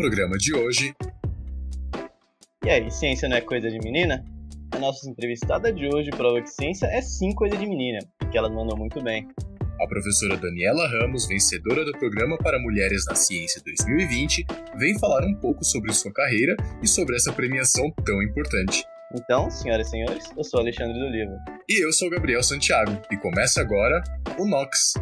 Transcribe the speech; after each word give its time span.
programa 0.00 0.38
de 0.38 0.54
hoje. 0.54 0.94
E 2.64 2.70
aí, 2.70 2.90
ciência 2.90 3.28
não 3.28 3.36
é 3.36 3.42
coisa 3.42 3.70
de 3.70 3.78
menina? 3.80 4.24
A 4.70 4.78
nossa 4.78 5.06
entrevistada 5.06 5.70
de 5.70 5.94
hoje 5.94 6.10
prova 6.10 6.40
que 6.40 6.48
ciência 6.48 6.86
é 6.86 7.02
sim 7.02 7.34
coisa 7.34 7.54
de 7.54 7.66
menina, 7.66 7.98
que 8.32 8.38
ela 8.38 8.48
mandou 8.48 8.78
muito 8.78 9.02
bem. 9.02 9.28
A 9.78 9.86
professora 9.86 10.38
Daniela 10.38 10.88
Ramos, 10.88 11.26
vencedora 11.26 11.84
do 11.84 11.92
Programa 11.92 12.38
para 12.38 12.58
Mulheres 12.58 13.04
na 13.06 13.14
Ciência 13.14 13.60
2020, 13.62 14.46
vem 14.78 14.98
falar 14.98 15.22
um 15.22 15.34
pouco 15.34 15.62
sobre 15.62 15.92
sua 15.92 16.12
carreira 16.14 16.56
e 16.82 16.88
sobre 16.88 17.16
essa 17.16 17.30
premiação 17.30 17.92
tão 18.02 18.22
importante. 18.22 18.82
Então, 19.14 19.50
senhoras 19.50 19.88
e 19.88 19.90
senhores, 19.90 20.30
eu 20.34 20.44
sou 20.44 20.60
Alexandre 20.60 20.98
do 20.98 21.06
Oliva. 21.06 21.36
E 21.68 21.84
eu 21.84 21.92
sou 21.92 22.08
Gabriel 22.08 22.42
Santiago, 22.42 22.98
e 23.12 23.18
começa 23.18 23.60
agora 23.60 24.02
o 24.38 24.46
Nox. 24.46 24.94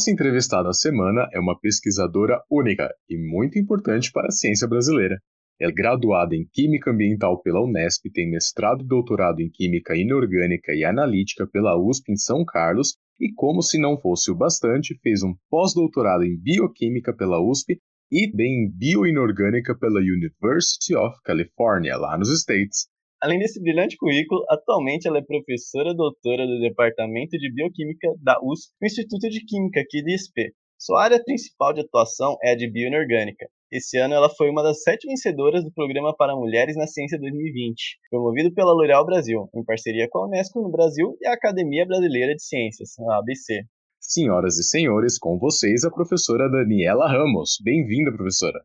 Nossa 0.00 0.12
entrevistada 0.12 0.62
da 0.62 0.72
semana 0.72 1.28
é 1.30 1.38
uma 1.38 1.60
pesquisadora 1.60 2.40
única 2.50 2.88
e 3.06 3.18
muito 3.18 3.58
importante 3.58 4.10
para 4.10 4.28
a 4.28 4.30
ciência 4.30 4.66
brasileira. 4.66 5.20
É 5.60 5.70
graduada 5.70 6.34
em 6.34 6.48
Química 6.50 6.90
Ambiental 6.90 7.38
pela 7.42 7.62
Unesp, 7.62 8.10
tem 8.10 8.30
mestrado 8.30 8.82
e 8.82 8.86
doutorado 8.86 9.40
em 9.40 9.50
Química 9.50 9.94
Inorgânica 9.94 10.72
e 10.72 10.86
Analítica 10.86 11.46
pela 11.46 11.78
USP 11.78 12.12
em 12.12 12.16
São 12.16 12.46
Carlos 12.46 12.96
e, 13.20 13.30
como 13.34 13.60
se 13.60 13.78
não 13.78 14.00
fosse 14.00 14.30
o 14.30 14.34
bastante, 14.34 14.98
fez 15.02 15.22
um 15.22 15.34
pós-doutorado 15.50 16.24
em 16.24 16.34
Bioquímica 16.34 17.14
pela 17.14 17.38
USP 17.38 17.78
e 18.10 18.34
bem 18.34 18.64
em 18.64 18.70
Bioinorgânica 18.70 19.76
pela 19.78 20.00
University 20.00 20.96
of 20.96 21.14
California, 21.22 21.98
lá 21.98 22.16
nos 22.16 22.30
States. 22.30 22.86
Além 23.22 23.38
desse 23.38 23.60
brilhante 23.60 23.98
currículo, 23.98 24.42
atualmente 24.48 25.06
ela 25.06 25.18
é 25.18 25.22
professora 25.22 25.92
doutora 25.92 26.46
do 26.46 26.58
Departamento 26.58 27.36
de 27.36 27.52
Bioquímica 27.52 28.08
da 28.22 28.38
USP, 28.42 28.72
no 28.80 28.86
Instituto 28.86 29.28
de 29.28 29.44
Química 29.44 29.80
aqui 29.80 30.02
de 30.02 30.14
ISP. 30.14 30.54
Sua 30.78 31.04
área 31.04 31.22
principal 31.22 31.74
de 31.74 31.82
atuação 31.82 32.38
é 32.42 32.52
a 32.52 32.56
de 32.56 32.70
bioinorgânica. 32.70 33.46
Esse 33.70 33.98
ano 33.98 34.14
ela 34.14 34.30
foi 34.30 34.48
uma 34.48 34.62
das 34.62 34.82
sete 34.82 35.06
vencedoras 35.06 35.62
do 35.62 35.70
Programa 35.70 36.16
para 36.16 36.34
Mulheres 36.34 36.74
na 36.76 36.86
Ciência 36.86 37.18
2020, 37.20 37.98
promovido 38.10 38.54
pela 38.54 38.72
L'Oréal 38.72 39.04
Brasil, 39.04 39.50
em 39.54 39.62
parceria 39.64 40.08
com 40.10 40.20
a 40.20 40.26
Unesco 40.26 40.62
no 40.62 40.70
Brasil 40.70 41.14
e 41.20 41.26
a 41.26 41.34
Academia 41.34 41.84
Brasileira 41.84 42.34
de 42.34 42.42
Ciências, 42.42 42.98
a 43.00 43.18
ABC. 43.18 43.64
Senhoras 44.00 44.58
e 44.58 44.62
senhores, 44.62 45.18
com 45.18 45.38
vocês 45.38 45.84
a 45.84 45.90
professora 45.90 46.50
Daniela 46.50 47.06
Ramos. 47.06 47.58
Bem-vinda, 47.62 48.10
professora. 48.10 48.64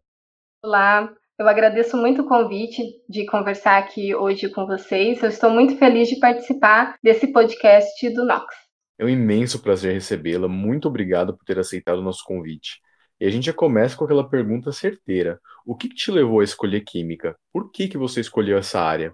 Olá, 0.63 1.13
eu 1.37 1.47
agradeço 1.47 1.97
muito 1.97 2.21
o 2.21 2.27
convite 2.27 2.81
de 3.09 3.25
conversar 3.25 3.77
aqui 3.77 4.15
hoje 4.15 4.49
com 4.49 4.65
vocês. 4.65 5.21
Eu 5.21 5.29
estou 5.29 5.49
muito 5.49 5.77
feliz 5.77 6.07
de 6.07 6.17
participar 6.17 6.97
desse 7.03 7.27
podcast 7.27 8.09
do 8.11 8.25
Nox. 8.25 8.55
É 8.97 9.03
um 9.03 9.09
imenso 9.09 9.61
prazer 9.61 9.93
recebê-la. 9.93 10.47
Muito 10.47 10.87
obrigado 10.87 11.35
por 11.35 11.43
ter 11.43 11.59
aceitado 11.59 11.99
o 11.99 12.03
nosso 12.03 12.23
convite. 12.23 12.79
E 13.19 13.25
a 13.25 13.29
gente 13.29 13.47
já 13.47 13.53
começa 13.53 13.97
com 13.97 14.05
aquela 14.05 14.29
pergunta 14.29 14.71
certeira. 14.71 15.39
O 15.65 15.75
que, 15.75 15.89
que 15.89 15.95
te 15.95 16.11
levou 16.11 16.39
a 16.39 16.43
escolher 16.43 16.81
química? 16.81 17.35
Por 17.51 17.69
que, 17.69 17.89
que 17.89 17.97
você 17.97 18.21
escolheu 18.21 18.57
essa 18.57 18.79
área? 18.79 19.13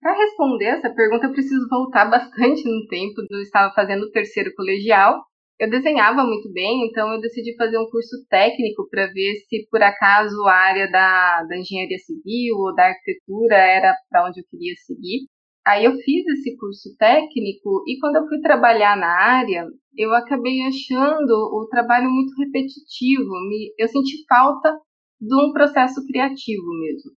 Para 0.00 0.16
responder 0.16 0.66
essa 0.66 0.88
pergunta, 0.90 1.26
eu 1.26 1.32
preciso 1.32 1.68
voltar 1.68 2.06
bastante 2.06 2.62
no 2.64 2.86
tempo. 2.86 3.22
Eu 3.28 3.40
estava 3.40 3.74
fazendo 3.74 4.04
o 4.04 4.10
terceiro 4.10 4.52
colegial 4.54 5.20
eu 5.60 5.68
desenhava 5.68 6.24
muito 6.24 6.50
bem, 6.50 6.86
então 6.86 7.12
eu 7.12 7.20
decidi 7.20 7.54
fazer 7.54 7.78
um 7.78 7.90
curso 7.90 8.16
técnico 8.30 8.88
para 8.88 9.08
ver 9.08 9.34
se 9.46 9.68
por 9.70 9.82
acaso 9.82 10.34
a 10.46 10.54
área 10.54 10.90
da, 10.90 11.44
da 11.44 11.58
engenharia 11.58 11.98
civil 11.98 12.56
ou 12.56 12.74
da 12.74 12.86
arquitetura 12.86 13.56
era 13.56 13.94
para 14.08 14.26
onde 14.26 14.40
eu 14.40 14.44
queria 14.50 14.74
seguir. 14.86 15.26
Aí 15.66 15.84
eu 15.84 15.92
fiz 15.92 16.26
esse 16.28 16.56
curso 16.56 16.96
técnico 16.98 17.84
e 17.86 17.98
quando 18.00 18.16
eu 18.16 18.26
fui 18.26 18.40
trabalhar 18.40 18.96
na 18.96 19.06
área, 19.06 19.66
eu 19.94 20.14
acabei 20.14 20.62
achando 20.62 21.30
o 21.30 21.68
trabalho 21.70 22.10
muito 22.10 22.32
repetitivo. 22.38 23.30
Eu 23.78 23.88
senti 23.88 24.24
falta 24.26 24.72
de 25.20 25.34
um 25.34 25.52
processo 25.52 26.00
criativo 26.06 26.66
mesmo. 26.80 27.12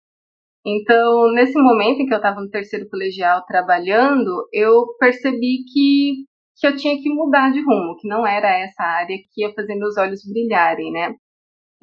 Então, 0.66 1.32
nesse 1.34 1.56
momento 1.60 2.00
em 2.00 2.06
que 2.06 2.12
eu 2.12 2.18
estava 2.18 2.40
no 2.40 2.50
terceiro 2.50 2.88
colegial 2.88 3.44
trabalhando, 3.46 4.48
eu 4.52 4.84
percebi 4.98 5.62
que 5.72 6.24
que 6.62 6.66
eu 6.68 6.76
tinha 6.76 6.96
que 7.02 7.10
mudar 7.12 7.50
de 7.50 7.60
rumo, 7.60 7.96
que 7.96 8.06
não 8.06 8.24
era 8.24 8.48
essa 8.48 8.84
área 8.84 9.16
que 9.34 9.42
ia 9.42 9.52
fazer 9.52 9.74
meus 9.74 9.96
olhos 9.96 10.24
brilharem, 10.24 10.92
né? 10.92 11.12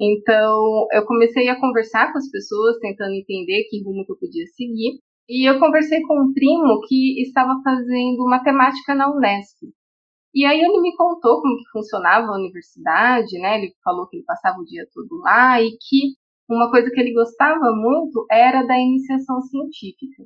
Então, 0.00 0.86
eu 0.92 1.04
comecei 1.04 1.50
a 1.50 1.60
conversar 1.60 2.10
com 2.10 2.16
as 2.16 2.30
pessoas, 2.30 2.78
tentando 2.78 3.12
entender 3.12 3.64
que 3.68 3.84
rumo 3.84 4.06
que 4.06 4.12
eu 4.12 4.16
podia 4.18 4.46
seguir. 4.56 4.98
E 5.28 5.46
eu 5.46 5.60
conversei 5.60 6.00
com 6.00 6.14
um 6.22 6.32
primo 6.32 6.80
que 6.88 7.20
estava 7.20 7.60
fazendo 7.62 8.24
matemática 8.24 8.94
na 8.94 9.14
Unesp. 9.14 9.68
E 10.34 10.46
aí 10.46 10.58
ele 10.58 10.80
me 10.80 10.96
contou 10.96 11.42
como 11.42 11.58
que 11.58 11.70
funcionava 11.72 12.28
a 12.28 12.36
universidade, 12.36 13.38
né? 13.38 13.58
Ele 13.58 13.74
falou 13.84 14.08
que 14.08 14.16
ele 14.16 14.24
passava 14.24 14.60
o 14.60 14.64
dia 14.64 14.86
todo 14.94 15.14
lá 15.18 15.60
e 15.60 15.72
que 15.72 16.14
uma 16.48 16.70
coisa 16.70 16.90
que 16.90 16.98
ele 16.98 17.12
gostava 17.12 17.70
muito 17.74 18.24
era 18.30 18.62
da 18.62 18.78
iniciação 18.78 19.42
científica 19.42 20.24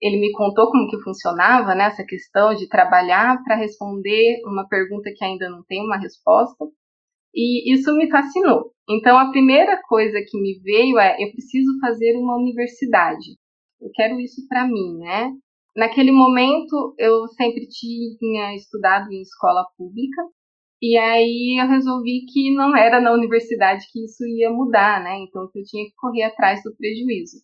ele 0.00 0.18
me 0.20 0.32
contou 0.32 0.70
como 0.70 0.88
que 0.88 1.00
funcionava 1.02 1.74
né, 1.74 1.84
essa 1.84 2.04
questão 2.04 2.54
de 2.54 2.68
trabalhar 2.68 3.42
para 3.42 3.56
responder 3.56 4.42
uma 4.44 4.68
pergunta 4.68 5.10
que 5.14 5.24
ainda 5.24 5.48
não 5.48 5.62
tem 5.64 5.82
uma 5.84 5.98
resposta. 5.98 6.66
E 7.34 7.72
isso 7.72 7.94
me 7.94 8.10
fascinou. 8.10 8.72
Então, 8.88 9.18
a 9.18 9.30
primeira 9.30 9.80
coisa 9.88 10.18
que 10.26 10.40
me 10.40 10.58
veio 10.60 10.98
é: 10.98 11.16
eu 11.22 11.30
preciso 11.32 11.78
fazer 11.80 12.16
uma 12.16 12.36
universidade. 12.36 13.36
Eu 13.80 13.90
quero 13.94 14.18
isso 14.20 14.46
para 14.48 14.66
mim, 14.66 14.98
né? 14.98 15.32
Naquele 15.76 16.12
momento, 16.12 16.94
eu 16.98 17.26
sempre 17.28 17.66
tinha 17.68 18.54
estudado 18.54 19.12
em 19.12 19.20
escola 19.20 19.66
pública, 19.76 20.22
e 20.80 20.96
aí 20.96 21.60
eu 21.60 21.68
resolvi 21.68 22.24
que 22.32 22.54
não 22.54 22.74
era 22.74 23.00
na 23.00 23.12
universidade 23.12 23.84
que 23.92 24.04
isso 24.04 24.24
ia 24.26 24.50
mudar, 24.50 25.02
né? 25.02 25.18
Então, 25.18 25.42
eu 25.54 25.62
tinha 25.64 25.84
que 25.84 25.94
correr 25.96 26.22
atrás 26.22 26.62
do 26.62 26.74
prejuízo 26.76 27.38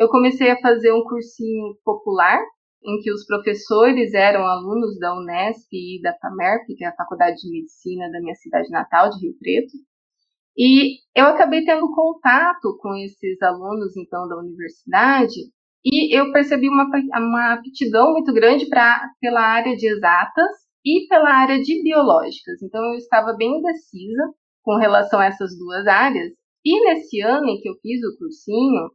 eu 0.00 0.08
comecei 0.08 0.50
a 0.50 0.58
fazer 0.62 0.90
um 0.94 1.04
cursinho 1.04 1.76
popular, 1.84 2.40
em 2.82 2.98
que 3.02 3.12
os 3.12 3.26
professores 3.26 4.14
eram 4.14 4.46
alunos 4.46 4.98
da 4.98 5.14
Unesp 5.14 5.68
e 5.70 6.00
da 6.00 6.16
FAMERP, 6.16 6.74
que 6.74 6.82
é 6.82 6.88
a 6.88 6.94
Faculdade 6.94 7.36
de 7.36 7.50
Medicina 7.50 8.10
da 8.10 8.18
minha 8.18 8.34
cidade 8.34 8.70
natal, 8.70 9.10
de 9.10 9.20
Rio 9.20 9.34
Preto. 9.38 9.72
E 10.56 11.00
eu 11.14 11.26
acabei 11.26 11.66
tendo 11.66 11.92
contato 11.94 12.78
com 12.80 12.96
esses 12.96 13.42
alunos, 13.42 13.94
então, 13.94 14.26
da 14.26 14.38
universidade, 14.38 15.38
e 15.84 16.18
eu 16.18 16.32
percebi 16.32 16.70
uma, 16.70 16.86
uma 17.18 17.52
aptidão 17.52 18.12
muito 18.12 18.32
grande 18.32 18.70
pra, 18.70 19.06
pela 19.20 19.42
área 19.42 19.76
de 19.76 19.86
exatas 19.86 20.50
e 20.82 21.06
pela 21.08 21.28
área 21.28 21.60
de 21.60 21.82
biológicas. 21.82 22.62
Então, 22.62 22.82
eu 22.86 22.94
estava 22.94 23.34
bem 23.34 23.58
indecisa 23.58 24.32
com 24.62 24.78
relação 24.78 25.20
a 25.20 25.26
essas 25.26 25.50
duas 25.58 25.86
áreas. 25.86 26.32
E 26.64 26.84
nesse 26.86 27.20
ano 27.20 27.48
em 27.48 27.60
que 27.60 27.68
eu 27.68 27.74
fiz 27.82 28.00
o 28.02 28.16
cursinho, 28.18 28.90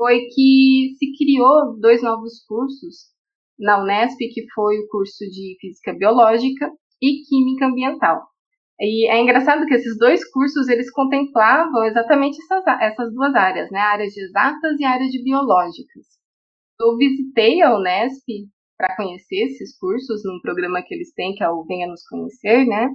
foi 0.00 0.20
que 0.34 0.94
se 0.98 1.12
criou 1.18 1.78
dois 1.78 2.02
novos 2.02 2.42
cursos 2.48 3.10
na 3.58 3.82
Unesp, 3.82 4.16
que 4.16 4.50
foi 4.54 4.78
o 4.78 4.88
curso 4.88 5.26
de 5.26 5.58
Física 5.60 5.92
Biológica 5.92 6.72
e 7.02 7.22
Química 7.28 7.66
Ambiental. 7.66 8.22
E 8.80 9.06
é 9.10 9.20
engraçado 9.20 9.66
que 9.66 9.74
esses 9.74 9.98
dois 9.98 10.24
cursos 10.32 10.68
eles 10.68 10.90
contemplavam 10.90 11.84
exatamente 11.84 12.38
essas, 12.42 12.64
essas 12.80 13.12
duas 13.12 13.34
áreas, 13.34 13.70
né? 13.70 13.78
A 13.78 13.90
área 13.90 14.06
de 14.06 14.24
exatas 14.24 14.80
e 14.80 14.84
a 14.86 14.90
área 14.90 15.06
de 15.06 15.22
biológicas. 15.22 16.06
Eu 16.80 16.96
visitei 16.96 17.60
a 17.60 17.76
Unesp 17.76 18.24
para 18.78 18.96
conhecer 18.96 19.44
esses 19.48 19.78
cursos 19.78 20.22
num 20.24 20.40
programa 20.40 20.82
que 20.82 20.94
eles 20.94 21.12
têm, 21.12 21.34
que 21.34 21.44
é 21.44 21.50
o 21.50 21.62
Venha 21.64 21.86
Nos 21.86 22.08
Conhecer, 22.08 22.64
né? 22.64 22.88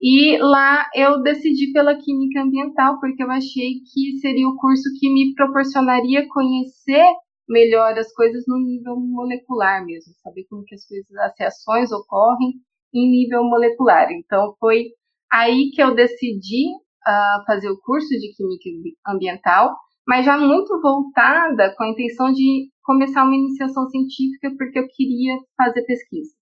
E 0.00 0.38
lá 0.38 0.88
eu 0.94 1.22
decidi 1.22 1.72
pela 1.72 1.94
química 1.94 2.42
ambiental, 2.42 2.98
porque 2.98 3.22
eu 3.22 3.30
achei 3.30 3.80
que 3.92 4.18
seria 4.20 4.48
o 4.48 4.56
curso 4.56 4.84
que 4.98 5.12
me 5.12 5.34
proporcionaria 5.34 6.26
conhecer 6.28 7.04
melhor 7.46 7.98
as 7.98 8.10
coisas 8.14 8.44
no 8.46 8.58
nível 8.58 8.96
molecular 8.96 9.84
mesmo, 9.84 10.14
saber 10.22 10.44
como 10.48 10.64
que 10.64 10.74
as 10.74 10.86
coisas, 10.86 11.10
as 11.18 11.32
reações 11.38 11.92
ocorrem 11.92 12.54
em 12.94 13.10
nível 13.10 13.44
molecular. 13.44 14.10
Então 14.12 14.54
foi 14.58 14.86
aí 15.30 15.70
que 15.74 15.82
eu 15.82 15.94
decidi 15.94 16.66
uh, 17.06 17.44
fazer 17.46 17.68
o 17.68 17.80
curso 17.80 18.08
de 18.08 18.32
química 18.34 18.70
ambiental, 19.06 19.76
mas 20.06 20.24
já 20.24 20.38
muito 20.38 20.80
voltada 20.80 21.74
com 21.76 21.84
a 21.84 21.88
intenção 21.90 22.32
de 22.32 22.70
começar 22.82 23.24
uma 23.24 23.36
iniciação 23.36 23.86
científica, 23.88 24.50
porque 24.56 24.78
eu 24.78 24.88
queria 24.88 25.36
fazer 25.56 25.82
pesquisa. 25.84 26.34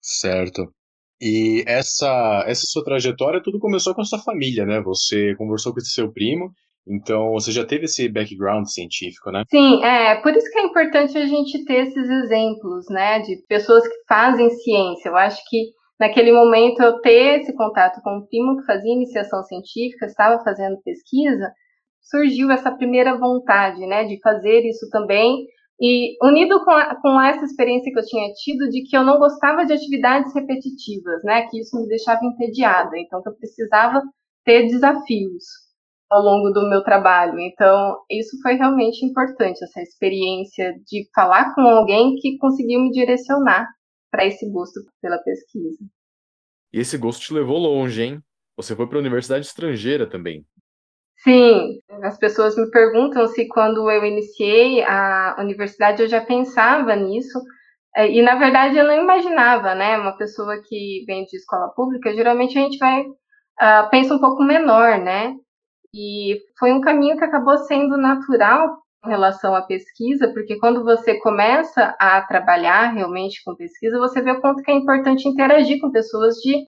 Certo. 0.00 0.72
E 1.20 1.62
essa, 1.66 2.44
essa 2.46 2.62
sua 2.64 2.82
trajetória, 2.82 3.42
tudo 3.42 3.58
começou 3.58 3.94
com 3.94 4.00
a 4.00 4.04
sua 4.04 4.18
família, 4.18 4.64
né? 4.64 4.80
Você 4.80 5.34
conversou 5.36 5.74
com 5.74 5.80
seu 5.80 6.10
primo, 6.10 6.50
então 6.88 7.32
você 7.32 7.52
já 7.52 7.64
teve 7.64 7.84
esse 7.84 8.08
background 8.08 8.66
científico, 8.66 9.30
né? 9.30 9.44
Sim, 9.50 9.84
é 9.84 10.14
por 10.16 10.34
isso 10.34 10.50
que 10.50 10.58
é 10.58 10.64
importante 10.64 11.18
a 11.18 11.26
gente 11.26 11.64
ter 11.64 11.86
esses 11.86 12.08
exemplos, 12.08 12.86
né, 12.88 13.20
de 13.20 13.36
pessoas 13.48 13.86
que 13.86 13.94
fazem 14.08 14.48
ciência. 14.50 15.10
Eu 15.10 15.16
acho 15.16 15.42
que 15.48 15.70
naquele 15.98 16.32
momento 16.32 16.80
eu 16.82 17.00
ter 17.00 17.40
esse 17.40 17.54
contato 17.54 18.00
com 18.02 18.16
um 18.16 18.26
primo 18.26 18.56
que 18.56 18.64
fazia 18.64 18.92
iniciação 18.92 19.42
científica, 19.42 20.06
estava 20.06 20.42
fazendo 20.42 20.80
pesquisa, 20.82 21.52
surgiu 22.00 22.50
essa 22.50 22.72
primeira 22.72 23.18
vontade, 23.18 23.86
né, 23.86 24.04
de 24.04 24.18
fazer 24.20 24.62
isso 24.66 24.88
também. 24.90 25.46
E 25.80 26.16
unido 26.22 26.62
com, 26.64 26.70
a, 26.72 26.94
com 27.00 27.20
essa 27.20 27.44
experiência 27.44 27.90
que 27.90 27.98
eu 27.98 28.04
tinha 28.04 28.32
tido 28.34 28.68
de 28.68 28.82
que 28.82 28.96
eu 28.96 29.02
não 29.02 29.18
gostava 29.18 29.64
de 29.64 29.72
atividades 29.72 30.34
repetitivas, 30.34 31.22
né, 31.24 31.46
que 31.48 31.58
isso 31.58 31.80
me 31.80 31.88
deixava 31.88 32.20
entediada, 32.22 32.98
então 32.98 33.22
eu 33.24 33.34
precisava 33.34 34.02
ter 34.44 34.66
desafios 34.66 35.44
ao 36.10 36.22
longo 36.22 36.50
do 36.50 36.68
meu 36.68 36.82
trabalho. 36.82 37.38
Então, 37.38 37.96
isso 38.10 38.36
foi 38.42 38.54
realmente 38.54 39.06
importante, 39.06 39.64
essa 39.64 39.80
experiência 39.80 40.74
de 40.86 41.08
falar 41.14 41.54
com 41.54 41.62
alguém 41.62 42.16
que 42.16 42.36
conseguiu 42.36 42.80
me 42.80 42.90
direcionar 42.90 43.66
para 44.10 44.26
esse 44.26 44.50
gosto 44.50 44.80
pela 45.00 45.18
pesquisa. 45.18 45.78
E 46.72 46.80
esse 46.80 46.98
gosto 46.98 47.22
te 47.22 47.32
levou 47.32 47.58
longe, 47.58 48.02
hein? 48.02 48.20
Você 48.56 48.76
foi 48.76 48.86
para 48.86 48.98
a 48.98 49.00
universidade 49.00 49.46
estrangeira 49.46 50.06
também. 50.06 50.44
Sim, 51.22 51.80
as 52.02 52.18
pessoas 52.18 52.56
me 52.56 52.70
perguntam 52.70 53.26
se 53.28 53.46
quando 53.48 53.90
eu 53.90 54.04
iniciei 54.04 54.82
a 54.84 55.36
universidade 55.38 56.02
eu 56.02 56.08
já 56.08 56.20
pensava 56.24 56.96
nisso. 56.96 57.38
É, 57.96 58.10
e 58.10 58.22
na 58.22 58.36
verdade 58.36 58.76
eu 58.78 58.84
não 58.86 58.94
imaginava, 59.02 59.74
né? 59.74 59.98
Uma 59.98 60.16
pessoa 60.16 60.62
que 60.62 61.04
vem 61.06 61.24
de 61.26 61.36
escola 61.36 61.68
pública, 61.74 62.14
geralmente 62.14 62.58
a 62.58 62.62
gente 62.62 62.78
vai 62.78 63.02
uh, 63.02 63.90
pensa 63.90 64.14
um 64.14 64.20
pouco 64.20 64.42
menor, 64.44 64.98
né? 64.98 65.34
E 65.94 66.38
foi 66.58 66.72
um 66.72 66.80
caminho 66.80 67.18
que 67.18 67.24
acabou 67.24 67.58
sendo 67.58 67.96
natural 67.98 68.78
em 69.04 69.10
relação 69.10 69.54
à 69.54 69.62
pesquisa, 69.62 70.32
porque 70.32 70.58
quando 70.58 70.84
você 70.84 71.18
começa 71.20 71.96
a 72.00 72.22
trabalhar 72.22 72.92
realmente 72.92 73.42
com 73.44 73.56
pesquisa, 73.56 73.98
você 73.98 74.22
vê 74.22 74.32
o 74.32 74.40
quanto 74.40 74.62
que 74.62 74.70
é 74.70 74.74
importante 74.74 75.28
interagir 75.28 75.80
com 75.80 75.90
pessoas 75.90 76.36
de, 76.36 76.66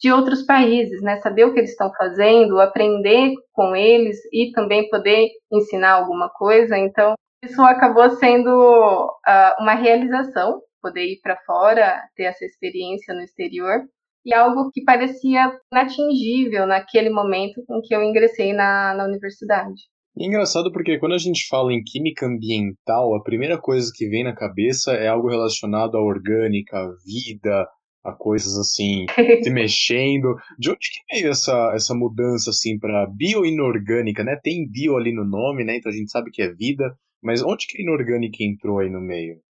de 0.00 0.12
outros 0.12 0.42
países, 0.42 1.00
né? 1.02 1.20
Saber 1.20 1.44
o 1.44 1.52
que 1.52 1.60
eles 1.60 1.70
estão 1.70 1.92
fazendo, 1.96 2.60
aprender 2.60 3.32
com 3.52 3.74
eles 3.74 4.18
e 4.32 4.50
também 4.52 4.88
poder 4.88 5.28
ensinar 5.52 5.92
alguma 5.92 6.28
coisa. 6.28 6.76
Então, 6.76 7.14
isso 7.44 7.62
acabou 7.62 8.10
sendo 8.10 8.50
uh, 8.50 9.62
uma 9.62 9.74
realização, 9.74 10.60
poder 10.80 11.04
ir 11.04 11.20
para 11.22 11.38
fora, 11.46 12.02
ter 12.16 12.24
essa 12.24 12.44
experiência 12.44 13.14
no 13.14 13.22
exterior 13.22 13.82
e 14.24 14.34
algo 14.34 14.70
que 14.72 14.82
parecia 14.82 15.52
inatingível 15.70 16.66
naquele 16.66 17.10
momento 17.10 17.60
em 17.70 17.80
que 17.82 17.94
eu 17.94 18.02
ingressei 18.02 18.52
na, 18.52 18.94
na 18.94 19.04
universidade. 19.04 19.82
É 20.18 20.24
engraçado 20.24 20.72
porque 20.72 20.98
quando 20.98 21.14
a 21.14 21.18
gente 21.18 21.46
fala 21.48 21.72
em 21.72 21.82
química 21.82 22.26
ambiental, 22.26 23.14
a 23.14 23.22
primeira 23.22 23.58
coisa 23.60 23.90
que 23.94 24.08
vem 24.08 24.22
na 24.22 24.34
cabeça 24.34 24.92
é 24.92 25.08
algo 25.08 25.28
relacionado 25.28 25.96
à 25.96 26.00
orgânica, 26.00 26.78
à 26.78 26.88
vida, 27.04 27.68
a 28.04 28.12
coisas 28.12 28.58
assim, 28.58 29.06
se 29.42 29.50
mexendo. 29.50 30.36
De 30.58 30.70
onde 30.70 30.78
que 30.78 31.14
veio 31.14 31.30
essa, 31.30 31.72
essa 31.74 31.94
mudança 31.94 32.50
assim 32.50 32.78
para 32.78 33.06
bioinorgânica, 33.06 34.22
né? 34.22 34.38
Tem 34.42 34.68
bio 34.68 34.96
ali 34.96 35.12
no 35.12 35.24
nome, 35.24 35.64
né? 35.64 35.76
Então 35.76 35.90
a 35.90 35.94
gente 35.94 36.10
sabe 36.10 36.30
que 36.30 36.42
é 36.42 36.52
vida, 36.52 36.94
mas 37.22 37.42
onde 37.42 37.66
que 37.66 37.78
a 37.78 37.82
inorgânica 37.82 38.36
entrou 38.40 38.78
aí 38.78 38.90
no 38.90 39.00
meio? 39.00 39.40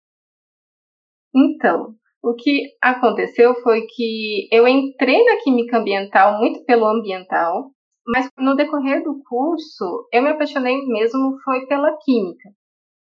Então, 1.35 1.93
o 2.23 2.33
que 2.33 2.69
aconteceu 2.81 3.53
foi 3.61 3.81
que 3.81 4.47
eu 4.51 4.65
entrei 4.65 5.23
na 5.25 5.43
química 5.43 5.77
ambiental 5.77 6.39
muito 6.39 6.63
pelo 6.63 6.85
ambiental, 6.85 7.71
mas 8.07 8.29
no 8.39 8.55
decorrer 8.55 9.03
do 9.03 9.21
curso 9.27 10.07
eu 10.13 10.23
me 10.23 10.29
apaixonei 10.29 10.77
mesmo 10.87 11.37
foi 11.43 11.65
pela 11.67 11.97
química. 12.03 12.49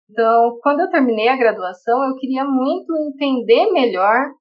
Então, 0.09 0.59
quando 0.63 0.81
eu 0.81 0.91
terminei 0.91 1.29
a 1.29 1.37
graduação, 1.37 2.05
eu 2.05 2.17
queria 2.17 2.45
muito 2.45 2.97
entender 2.97 3.71
melhor 3.73 4.33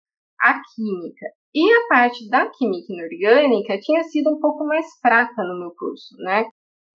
a 0.42 0.62
química. 0.76 1.26
E 1.54 1.72
a 1.72 1.88
parte 1.88 2.30
da 2.30 2.48
química 2.50 2.94
inorgânica 2.94 3.80
tinha 3.80 4.04
sido 4.04 4.30
um 4.36 4.40
pouco 4.40 4.66
mais 4.66 4.86
fraca 5.02 5.44
no 5.44 5.60
meu 5.60 5.72
curso, 5.78 6.16
né? 6.20 6.46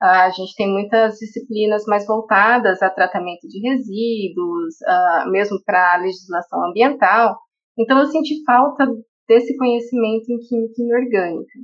A 0.01 0.29
gente 0.31 0.55
tem 0.57 0.71
muitas 0.71 1.19
disciplinas 1.19 1.85
mais 1.87 2.07
voltadas 2.07 2.83
a 2.83 2.91
tratamento 2.91 3.49
de 3.49 3.59
resíduos, 3.61 4.75
uh, 4.83 5.31
mesmo 5.31 5.59
para 5.65 5.95
a 5.95 5.99
legislação 5.99 6.69
ambiental. 6.69 7.37
Então 7.79 7.99
eu 7.99 8.07
senti 8.07 8.45
falta 8.45 8.87
desse 9.29 9.57
conhecimento 9.57 10.31
em 10.31 10.39
química 10.39 10.83
inorgânica. 10.83 11.59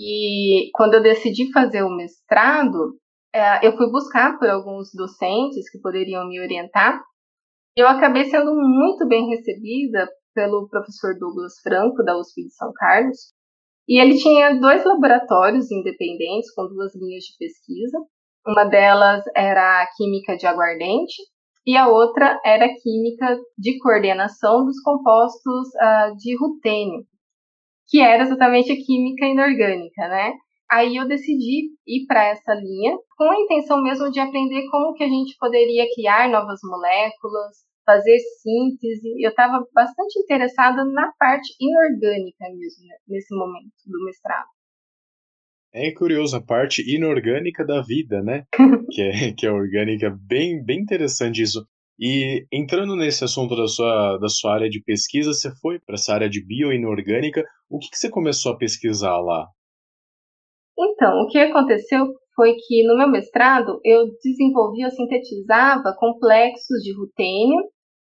E 0.00 0.70
quando 0.74 0.94
eu 0.94 1.02
decidi 1.02 1.50
fazer 1.52 1.82
o 1.82 1.96
mestrado, 1.96 2.96
é, 3.34 3.66
eu 3.66 3.76
fui 3.76 3.90
buscar 3.90 4.38
por 4.38 4.48
alguns 4.48 4.90
docentes 4.94 5.70
que 5.70 5.80
poderiam 5.80 6.28
me 6.28 6.40
orientar. 6.40 7.00
Eu 7.76 7.86
acabei 7.88 8.24
sendo 8.26 8.54
muito 8.54 9.06
bem 9.06 9.28
recebida 9.28 10.08
pelo 10.38 10.68
professor 10.68 11.18
Douglas 11.18 11.54
Franco, 11.60 12.04
da 12.04 12.16
USP 12.16 12.44
de 12.44 12.54
São 12.54 12.72
Carlos. 12.76 13.32
E 13.88 14.00
ele 14.00 14.16
tinha 14.16 14.54
dois 14.54 14.84
laboratórios 14.84 15.68
independentes 15.72 16.54
com 16.54 16.68
duas 16.68 16.94
linhas 16.94 17.24
de 17.24 17.36
pesquisa. 17.36 17.98
Uma 18.46 18.64
delas 18.64 19.24
era 19.34 19.82
a 19.82 19.88
química 19.96 20.36
de 20.36 20.46
aguardente 20.46 21.16
e 21.66 21.76
a 21.76 21.88
outra 21.88 22.40
era 22.44 22.68
química 22.68 23.36
de 23.58 23.78
coordenação 23.80 24.64
dos 24.64 24.80
compostos 24.80 25.68
uh, 25.74 26.16
de 26.16 26.36
rutênio, 26.36 27.02
que 27.88 28.00
era 28.00 28.22
exatamente 28.22 28.70
a 28.70 28.76
química 28.76 29.26
inorgânica, 29.26 30.08
né? 30.08 30.34
Aí 30.70 30.96
eu 30.96 31.08
decidi 31.08 31.70
ir 31.86 32.06
para 32.06 32.28
essa 32.28 32.54
linha 32.54 32.96
com 33.16 33.24
a 33.24 33.40
intenção 33.40 33.82
mesmo 33.82 34.08
de 34.10 34.20
aprender 34.20 34.68
como 34.70 34.94
que 34.94 35.02
a 35.02 35.08
gente 35.08 35.36
poderia 35.38 35.84
criar 35.94 36.28
novas 36.28 36.60
moléculas, 36.62 37.56
fazer 37.88 38.18
síntese. 38.42 39.14
Eu 39.18 39.30
estava 39.30 39.64
bastante 39.72 40.18
interessada 40.18 40.84
na 40.84 41.10
parte 41.18 41.54
inorgânica 41.58 42.44
mesmo, 42.50 42.86
né, 42.86 42.96
nesse 43.08 43.34
momento 43.34 43.72
do 43.86 44.04
mestrado. 44.04 44.46
É 45.72 45.90
curioso 45.92 46.36
a 46.36 46.42
parte 46.42 46.82
inorgânica 46.86 47.64
da 47.64 47.80
vida, 47.80 48.22
né? 48.22 48.44
que, 48.92 49.00
é, 49.00 49.32
que 49.32 49.46
é 49.46 49.50
orgânica, 49.50 50.14
bem, 50.26 50.62
bem 50.62 50.80
interessante 50.80 51.40
isso. 51.40 51.66
E 51.98 52.46
entrando 52.52 52.94
nesse 52.94 53.24
assunto 53.24 53.56
da 53.56 53.66
sua, 53.66 54.18
da 54.18 54.28
sua 54.28 54.54
área 54.54 54.68
de 54.68 54.82
pesquisa, 54.82 55.32
você 55.32 55.50
foi 55.60 55.80
para 55.80 55.94
essa 55.94 56.12
área 56.12 56.28
de 56.28 56.44
bioinorgânica. 56.44 57.42
O 57.70 57.78
que, 57.78 57.88
que 57.90 57.96
você 57.96 58.10
começou 58.10 58.52
a 58.52 58.56
pesquisar 58.56 59.18
lá? 59.18 59.46
Então, 60.78 61.22
o 61.22 61.26
que 61.26 61.38
aconteceu 61.38 62.06
foi 62.36 62.54
que 62.54 62.86
no 62.86 62.96
meu 62.96 63.08
mestrado 63.08 63.80
eu 63.84 64.06
desenvolvia, 64.22 64.86
eu 64.86 64.90
sintetizava 64.90 65.92
complexos 65.98 66.82
de 66.84 66.94
rutênio 66.96 67.64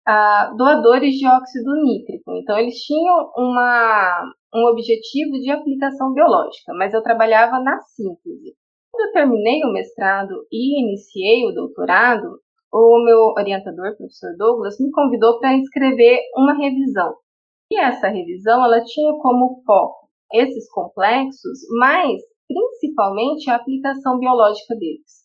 uh, 0.08 0.56
doadores 0.56 1.16
de 1.16 1.28
óxido 1.28 1.72
nítrico. 1.84 2.36
Então, 2.36 2.58
eles 2.58 2.76
tinham 2.80 3.32
uma, 3.36 4.32
um 4.54 4.66
objetivo 4.68 5.34
de 5.40 5.50
aplicação 5.50 6.14
biológica, 6.14 6.74
mas 6.74 6.94
eu 6.94 7.02
trabalhava 7.02 7.60
na 7.60 7.80
síntese. 7.82 8.56
Quando 8.92 9.08
eu 9.08 9.14
terminei 9.14 9.64
o 9.64 9.74
mestrado 9.74 10.46
e 10.52 10.82
iniciei 10.82 11.46
o 11.46 11.54
doutorado, 11.54 12.40
o 12.72 13.04
meu 13.04 13.34
orientador, 13.38 13.96
professor 13.98 14.36
Douglas, 14.38 14.80
me 14.80 14.92
convidou 14.92 15.40
para 15.40 15.58
escrever 15.58 16.20
uma 16.36 16.54
revisão. 16.54 17.16
E 17.72 17.80
essa 17.80 18.08
revisão 18.08 18.64
ela 18.64 18.84
tinha 18.84 19.14
como 19.20 19.62
foco 19.66 20.08
esses 20.32 20.70
complexos, 20.72 21.60
mas 21.80 22.22
principalmente 22.48 23.50
a 23.50 23.56
aplicação 23.56 24.20
biológica 24.20 24.76
deles. 24.76 25.25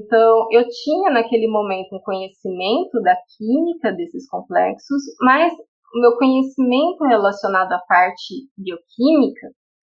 Então, 0.00 0.46
eu 0.50 0.66
tinha 0.68 1.10
naquele 1.10 1.46
momento 1.46 1.94
um 1.94 2.00
conhecimento 2.00 3.00
da 3.02 3.14
química 3.36 3.92
desses 3.92 4.26
complexos, 4.28 5.02
mas 5.20 5.52
o 5.94 6.00
meu 6.00 6.16
conhecimento 6.16 7.04
relacionado 7.04 7.72
à 7.72 7.78
parte 7.80 8.48
bioquímica 8.56 9.48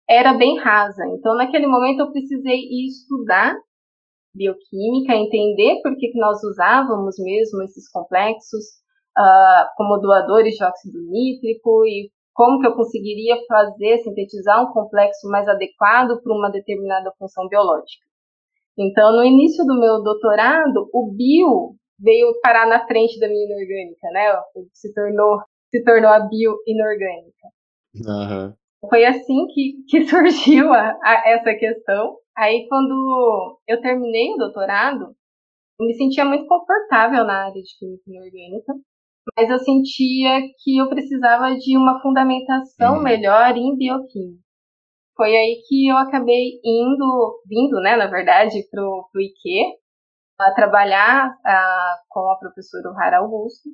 era 0.08 0.32
bem 0.34 0.58
rasa. 0.58 1.04
Então, 1.08 1.34
naquele 1.34 1.66
momento, 1.66 2.00
eu 2.00 2.12
precisei 2.12 2.56
ir 2.56 2.86
estudar 2.86 3.56
bioquímica, 4.32 5.14
entender 5.14 5.80
por 5.82 5.96
que, 5.96 6.08
que 6.08 6.18
nós 6.18 6.40
usávamos 6.44 7.16
mesmo 7.18 7.62
esses 7.64 7.90
complexos 7.90 8.64
uh, 9.18 9.66
como 9.76 9.98
doadores 9.98 10.54
de 10.54 10.62
óxido 10.62 11.00
nítrico 11.10 11.84
e 11.84 12.10
como 12.32 12.60
que 12.60 12.66
eu 12.66 12.76
conseguiria 12.76 13.36
fazer, 13.48 13.98
sintetizar 13.98 14.62
um 14.62 14.72
complexo 14.72 15.28
mais 15.30 15.48
adequado 15.48 16.22
para 16.22 16.32
uma 16.32 16.50
determinada 16.50 17.10
função 17.18 17.48
biológica. 17.48 18.05
Então, 18.78 19.16
no 19.16 19.24
início 19.24 19.64
do 19.64 19.78
meu 19.78 20.02
doutorado, 20.02 20.88
o 20.92 21.10
bio 21.12 21.76
veio 21.98 22.38
parar 22.42 22.66
na 22.66 22.86
frente 22.86 23.18
da 23.18 23.28
minha 23.28 23.46
inorgânica, 23.46 24.08
né? 24.10 24.32
Se 24.72 24.92
tornou, 24.92 25.40
se 25.70 25.82
tornou 25.82 26.10
a 26.10 26.20
bio 26.20 26.56
inorgânica. 26.66 27.48
Uhum. 27.94 28.54
Foi 28.88 29.04
assim 29.06 29.46
que, 29.48 29.74
que 29.88 30.04
surgiu 30.06 30.72
a, 30.72 30.98
a, 31.02 31.30
essa 31.30 31.54
questão. 31.54 32.16
Aí, 32.36 32.66
quando 32.68 33.58
eu 33.66 33.80
terminei 33.80 34.34
o 34.34 34.36
doutorado, 34.36 35.14
eu 35.80 35.86
me 35.86 35.94
sentia 35.94 36.24
muito 36.24 36.46
confortável 36.46 37.24
na 37.24 37.46
área 37.46 37.62
de 37.62 37.78
química 37.78 38.02
inorgânica, 38.06 38.74
mas 39.36 39.50
eu 39.50 39.58
sentia 39.58 40.40
que 40.62 40.76
eu 40.76 40.88
precisava 40.88 41.54
de 41.56 41.76
uma 41.76 42.00
fundamentação 42.02 42.96
uhum. 42.96 43.02
melhor 43.02 43.56
em 43.56 43.74
bioquímica. 43.76 44.45
Foi 45.16 45.34
aí 45.34 45.62
que 45.66 45.88
eu 45.88 45.96
acabei 45.96 46.60
indo, 46.64 47.40
vindo, 47.46 47.80
né, 47.80 47.96
na 47.96 48.06
verdade, 48.06 48.62
pro, 48.70 49.08
pro 49.10 49.20
IQ, 49.20 49.76
a 50.38 50.52
trabalhar 50.52 51.34
a, 51.44 51.96
com 52.10 52.20
a 52.30 52.38
professora 52.38 52.92
Rara 52.92 53.18
Augusto. 53.18 53.70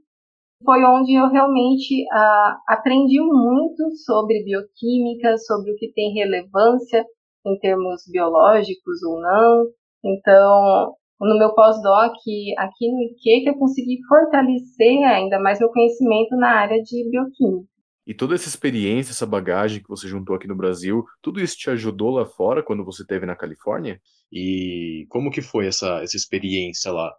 Foi 0.65 0.85
onde 0.85 1.15
eu 1.15 1.29
realmente 1.29 2.07
a, 2.13 2.59
aprendi 2.69 3.21
muito 3.21 3.91
sobre 4.05 4.45
bioquímica, 4.45 5.37
sobre 5.39 5.73
o 5.73 5.77
que 5.77 5.93
tem 5.93 6.15
relevância 6.15 7.05
em 7.45 7.59
termos 7.59 8.03
biológicos 8.11 9.03
ou 9.03 9.21
não, 9.21 9.67
Então, 10.05 10.95
no 11.21 11.39
meu 11.39 11.55
pós-doc 11.55 12.13
aqui 12.59 12.93
no 12.93 13.03
IQ, 13.03 13.43
que 13.43 13.51
eu 13.51 13.59
consegui 13.59 13.99
fortalecer 14.09 15.03
ainda 15.05 15.41
mais 15.41 15.59
meu 15.59 15.71
conhecimento 15.71 16.37
na 16.37 16.61
área 16.61 16.81
de 16.83 17.11
bioquímica. 17.11 17.72
E 18.07 18.13
toda 18.13 18.35
essa 18.35 18.49
experiência, 18.49 19.13
essa 19.13 19.27
bagagem 19.27 19.83
que 19.83 19.89
você 19.89 20.09
juntou 20.09 20.35
aqui 20.35 20.49
no 20.49 20.57
Brasil, 20.57 21.05
tudo 21.21 21.41
isso 21.41 21.57
te 21.57 21.71
ajudou 21.71 22.11
lá 22.11 22.27
fora 22.27 22.63
quando 22.63 22.85
você 22.85 23.03
esteve 23.03 23.27
na 23.27 23.37
Califórnia? 23.37 24.01
E 24.33 25.07
como 25.09 25.31
que 25.31 25.41
foi 25.41 25.67
essa, 25.67 26.03
essa 26.03 26.17
experiência 26.17 26.91
lá? 26.91 27.13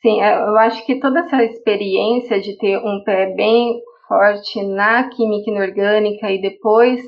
Sim, 0.00 0.20
é, 0.20 0.36
eu 0.36 0.56
acho 0.58 0.84
que 0.84 1.00
toda 1.00 1.20
essa 1.20 1.42
experiência 1.42 2.40
de 2.40 2.56
ter 2.58 2.78
um 2.78 3.02
pé 3.04 3.34
bem 3.34 3.80
forte 4.06 4.62
na 4.62 5.08
química 5.08 5.50
inorgânica 5.50 6.30
e 6.30 6.40
depois 6.40 7.00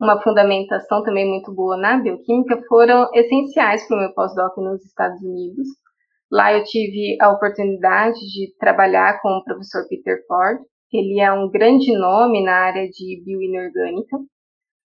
uma 0.00 0.20
fundamentação 0.22 1.02
também 1.02 1.28
muito 1.28 1.52
boa 1.52 1.76
na 1.76 1.98
bioquímica 1.98 2.60
foram 2.68 3.08
essenciais 3.12 3.86
para 3.86 3.96
o 3.96 4.00
meu 4.00 4.14
pós-doc 4.14 4.56
nos 4.58 4.84
Estados 4.84 5.20
Unidos. 5.22 5.66
Lá 6.30 6.52
eu 6.52 6.64
tive 6.64 7.16
a 7.20 7.30
oportunidade 7.30 8.18
de 8.18 8.54
trabalhar 8.58 9.20
com 9.20 9.28
o 9.28 9.44
professor 9.44 9.86
Peter 9.88 10.24
Ford, 10.26 10.58
ele 10.96 11.20
é 11.20 11.32
um 11.32 11.50
grande 11.50 11.92
nome 11.96 12.42
na 12.42 12.52
área 12.52 12.88
de 12.88 13.22
bioinorgânica. 13.24 14.16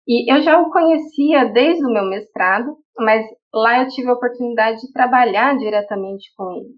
E 0.07 0.33
eu 0.33 0.43
já 0.43 0.59
o 0.59 0.71
conhecia 0.71 1.45
desde 1.53 1.85
o 1.85 1.93
meu 1.93 2.05
mestrado, 2.05 2.77
mas 2.97 3.27
lá 3.53 3.83
eu 3.83 3.89
tive 3.89 4.09
a 4.09 4.15
oportunidade 4.15 4.81
de 4.81 4.93
trabalhar 4.93 5.57
diretamente 5.59 6.33
com 6.37 6.51
ele. 6.53 6.75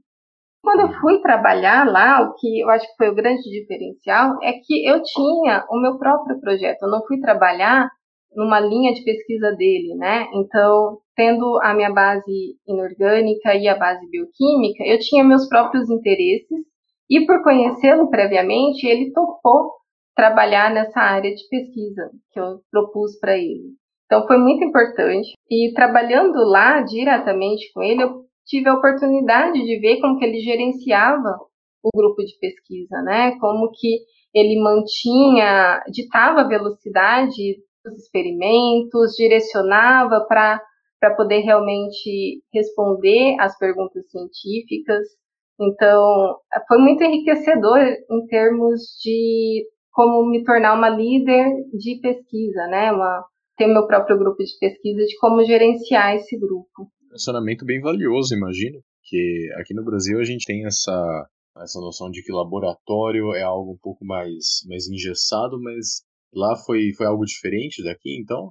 Quando 0.63 0.81
eu 0.81 1.01
fui 1.01 1.21
trabalhar 1.23 1.87
lá, 1.87 2.21
o 2.23 2.35
que 2.35 2.61
eu 2.61 2.69
acho 2.69 2.87
que 2.87 2.97
foi 2.97 3.09
o 3.09 3.15
grande 3.15 3.43
diferencial 3.43 4.37
é 4.43 4.53
que 4.53 4.87
eu 4.87 5.03
tinha 5.03 5.65
o 5.71 5.81
meu 5.81 5.97
próprio 5.99 6.39
projeto. 6.41 6.83
Eu 6.83 6.91
não 6.91 7.07
fui 7.07 7.19
trabalhar 7.21 7.89
numa 8.35 8.61
linha 8.61 8.93
de 8.93 9.03
pesquisa 9.03 9.53
dele, 9.53 9.95
né? 9.95 10.27
Então, 10.35 10.99
tendo 11.17 11.59
a 11.63 11.75
minha 11.75 11.93
base 11.93 12.57
inorgânica 12.67 13.55
e 13.55 13.69
a 13.69 13.77
base 13.77 14.09
bioquímica, 14.11 14.85
eu 14.85 14.99
tinha 14.99 15.25
meus 15.25 15.49
próprios 15.49 15.89
interesses 15.91 16.70
e 17.11 17.27
por 17.27 17.43
conhecê-lo 17.43 18.09
previamente, 18.09 18.87
ele 18.87 19.13
topou 19.13 19.73
trabalhar 20.15 20.73
nessa 20.73 21.01
área 21.01 21.35
de 21.35 21.49
pesquisa 21.49 22.11
que 22.31 22.39
eu 22.39 22.61
propus 22.71 23.19
para 23.19 23.37
ele. 23.37 23.75
Então 24.07 24.27
foi 24.27 24.39
muito 24.39 24.65
importante. 24.65 25.33
E 25.49 25.73
trabalhando 25.75 26.39
lá 26.45 26.83
diretamente 26.83 27.73
com 27.73 27.83
ele, 27.83 28.03
eu 28.03 28.25
tive 28.47 28.69
a 28.69 28.75
oportunidade 28.75 29.65
de 29.65 29.79
ver 29.81 30.01
como 30.01 30.19
que 30.19 30.25
ele 30.25 30.41
gerenciava 30.41 31.39
o 31.83 31.91
grupo 31.97 32.23
de 32.23 32.39
pesquisa, 32.39 33.03
né? 33.03 33.37
Como 33.41 33.71
que 33.73 33.99
ele 34.35 34.61
mantinha, 34.61 35.83
ditava 35.91 36.43
a 36.43 36.49
velocidade 36.49 37.57
dos 37.85 37.97
experimentos, 37.97 39.15
direcionava 39.17 40.25
para 40.29 40.61
para 41.01 41.17
poder 41.17 41.41
realmente 41.41 42.43
responder 42.53 43.35
às 43.41 43.57
perguntas 43.57 44.05
científicas. 44.11 45.09
Então, 45.61 46.39
foi 46.67 46.79
muito 46.79 47.05
enriquecedor 47.05 47.79
em 48.11 48.27
termos 48.27 48.81
de 49.05 49.67
como 49.93 50.29
me 50.31 50.43
tornar 50.43 50.75
uma 50.75 50.89
líder 50.89 51.47
de 51.75 52.01
pesquisa, 52.01 52.67
né? 52.69 52.91
Uma, 52.91 53.27
ter 53.59 53.67
meu 53.67 53.87
próprio 53.87 54.19
grupo 54.19 54.43
de 54.43 54.59
pesquisa, 54.59 55.05
de 55.05 55.19
como 55.19 55.45
gerenciar 55.45 56.15
esse 56.15 56.39
grupo. 56.39 56.91
Funcionamento 57.11 57.67
bem 57.67 57.81
valioso, 57.81 58.35
imagino, 58.35 58.81
que 59.05 59.49
aqui 59.59 59.75
no 59.75 59.85
Brasil 59.85 60.19
a 60.19 60.25
gente 60.25 60.47
tem 60.47 60.65
essa, 60.65 61.27
essa 61.59 61.79
noção 61.79 62.11
de 62.11 62.23
que 62.23 62.33
laboratório 62.33 63.35
é 63.35 63.43
algo 63.43 63.73
um 63.73 63.79
pouco 63.83 64.03
mais, 64.03 64.65
mais 64.67 64.89
engessado, 64.89 65.61
mas 65.61 66.03
lá 66.33 66.57
foi, 66.65 66.93
foi 66.97 67.07
algo 67.07 67.25
diferente 67.27 67.85
daqui, 67.85 68.19
então? 68.19 68.51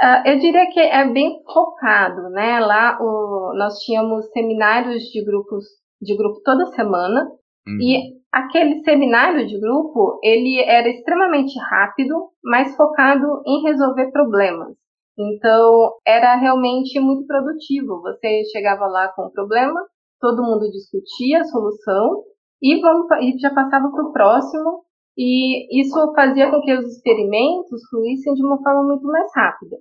Uh, 0.00 0.28
eu 0.28 0.38
diria 0.38 0.70
que 0.70 0.78
é 0.78 1.10
bem 1.10 1.42
focado, 1.52 2.30
né? 2.30 2.60
Lá 2.60 2.96
o, 3.00 3.52
nós 3.56 3.78
tínhamos 3.80 4.30
seminários 4.30 5.02
de 5.04 5.24
grupos 5.24 5.64
de 6.00 6.16
grupo 6.16 6.40
toda 6.44 6.66
semana. 6.66 7.24
Uhum. 7.66 7.78
E 7.80 8.18
aquele 8.32 8.82
seminário 8.84 9.46
de 9.46 9.58
grupo, 9.58 10.18
ele 10.22 10.60
era 10.62 10.88
extremamente 10.88 11.58
rápido, 11.70 12.30
mas 12.42 12.76
focado 12.76 13.42
em 13.46 13.62
resolver 13.62 14.10
problemas. 14.10 14.76
Então, 15.18 15.92
era 16.06 16.36
realmente 16.36 16.98
muito 17.00 17.26
produtivo. 17.26 18.00
Você 18.02 18.44
chegava 18.52 18.86
lá 18.86 19.08
com 19.08 19.26
um 19.26 19.30
problema, 19.30 19.80
todo 20.20 20.44
mundo 20.44 20.70
discutia 20.70 21.40
a 21.40 21.44
solução 21.44 22.22
e, 22.62 22.80
vamos, 22.80 23.06
e 23.20 23.38
já 23.38 23.52
passava 23.52 23.90
para 23.90 24.04
o 24.04 24.12
próximo. 24.12 24.84
E 25.16 25.80
isso 25.82 26.12
fazia 26.14 26.48
com 26.48 26.60
que 26.60 26.72
os 26.72 26.84
experimentos 26.86 27.80
fluíssem 27.90 28.34
de 28.34 28.44
uma 28.44 28.62
forma 28.62 28.84
muito 28.84 29.04
mais 29.08 29.28
rápida. 29.34 29.76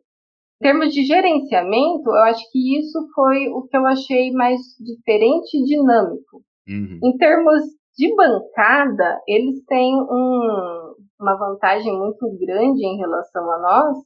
Em 0.59 0.65
termos 0.65 0.93
de 0.93 1.03
gerenciamento, 1.03 2.09
eu 2.09 2.23
acho 2.23 2.43
que 2.51 2.79
isso 2.79 3.07
foi 3.13 3.47
o 3.49 3.63
que 3.67 3.77
eu 3.77 3.85
achei 3.85 4.31
mais 4.31 4.59
diferente 4.79 5.55
e 5.55 5.63
dinâmico. 5.63 6.41
Uhum. 6.67 6.99
Em 7.03 7.17
termos 7.17 7.63
de 7.95 8.15
bancada, 8.15 9.21
eles 9.27 9.63
têm 9.65 9.95
um, 9.95 10.95
uma 11.19 11.35
vantagem 11.37 11.95
muito 11.97 12.27
grande 12.39 12.85
em 12.85 12.97
relação 12.97 13.51
a 13.51 13.59
nós, 13.59 13.97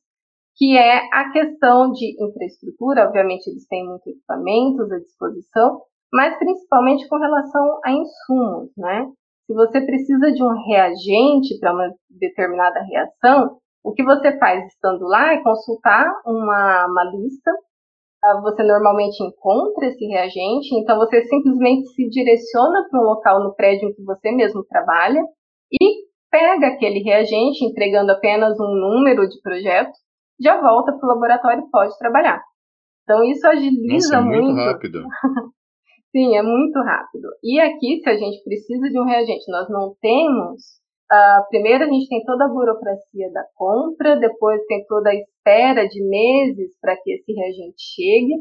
que 0.57 0.77
é 0.77 1.07
a 1.13 1.31
questão 1.31 1.91
de 1.91 2.21
infraestrutura. 2.21 3.05
Obviamente, 3.07 3.47
eles 3.47 3.65
têm 3.67 3.85
muitos 3.85 4.07
equipamentos 4.07 4.91
à 4.91 4.99
disposição, 4.99 5.81
mas 6.13 6.37
principalmente 6.37 7.07
com 7.07 7.17
relação 7.17 7.79
a 7.85 7.91
insumos, 7.91 8.69
né? 8.77 9.07
Se 9.47 9.53
você 9.53 9.81
precisa 9.81 10.31
de 10.31 10.43
um 10.43 10.53
reagente 10.67 11.57
para 11.59 11.73
uma 11.73 11.93
determinada 12.09 12.81
reação, 12.83 13.57
o 13.83 13.93
que 13.93 14.03
você 14.03 14.37
faz 14.37 14.65
estando 14.67 15.05
lá 15.05 15.33
é 15.33 15.41
consultar 15.41 16.07
uma, 16.25 16.87
uma 16.87 17.03
lista. 17.05 17.51
Ah, 18.23 18.39
você 18.41 18.61
normalmente 18.61 19.23
encontra 19.23 19.87
esse 19.87 20.05
reagente, 20.05 20.75
então 20.75 20.97
você 20.97 21.23
simplesmente 21.23 21.87
se 21.89 22.07
direciona 22.07 22.87
para 22.89 22.99
um 23.01 23.03
local 23.03 23.43
no 23.43 23.55
prédio 23.55 23.89
em 23.89 23.93
que 23.93 24.03
você 24.03 24.31
mesmo 24.31 24.63
trabalha 24.65 25.21
e 25.71 26.05
pega 26.29 26.67
aquele 26.67 26.99
reagente, 26.99 27.65
entregando 27.65 28.11
apenas 28.11 28.59
um 28.59 28.73
número 28.75 29.27
de 29.27 29.41
projeto, 29.41 29.91
já 30.39 30.59
volta 30.61 30.93
para 30.93 31.05
o 31.05 31.13
laboratório 31.13 31.63
e 31.63 31.69
pode 31.71 31.97
trabalhar. 31.97 32.41
Então 33.03 33.23
isso 33.23 33.45
agiliza 33.47 34.15
Nossa, 34.15 34.17
é 34.17 34.21
muito. 34.21 34.53
muito 34.53 34.65
rápido. 34.65 35.03
Sim, 36.11 36.35
é 36.35 36.41
muito 36.41 36.77
rápido. 36.79 37.29
E 37.43 37.59
aqui, 37.59 38.01
se 38.03 38.09
a 38.09 38.17
gente 38.17 38.43
precisa 38.43 38.89
de 38.89 38.99
um 38.99 39.05
reagente, 39.05 39.49
nós 39.49 39.69
não 39.69 39.95
temos, 40.01 40.80
Uh, 41.11 41.43
primeiro 41.49 41.83
a 41.83 41.87
gente 41.87 42.07
tem 42.07 42.23
toda 42.23 42.45
a 42.45 42.47
burocracia 42.47 43.29
da 43.33 43.43
compra, 43.55 44.17
depois 44.17 44.61
tem 44.65 44.85
toda 44.85 45.09
a 45.09 45.15
espera 45.15 45.85
de 45.85 46.01
meses 46.07 46.71
para 46.79 46.95
que 46.95 47.11
esse 47.11 47.33
reagente 47.33 47.75
chegue. 47.77 48.33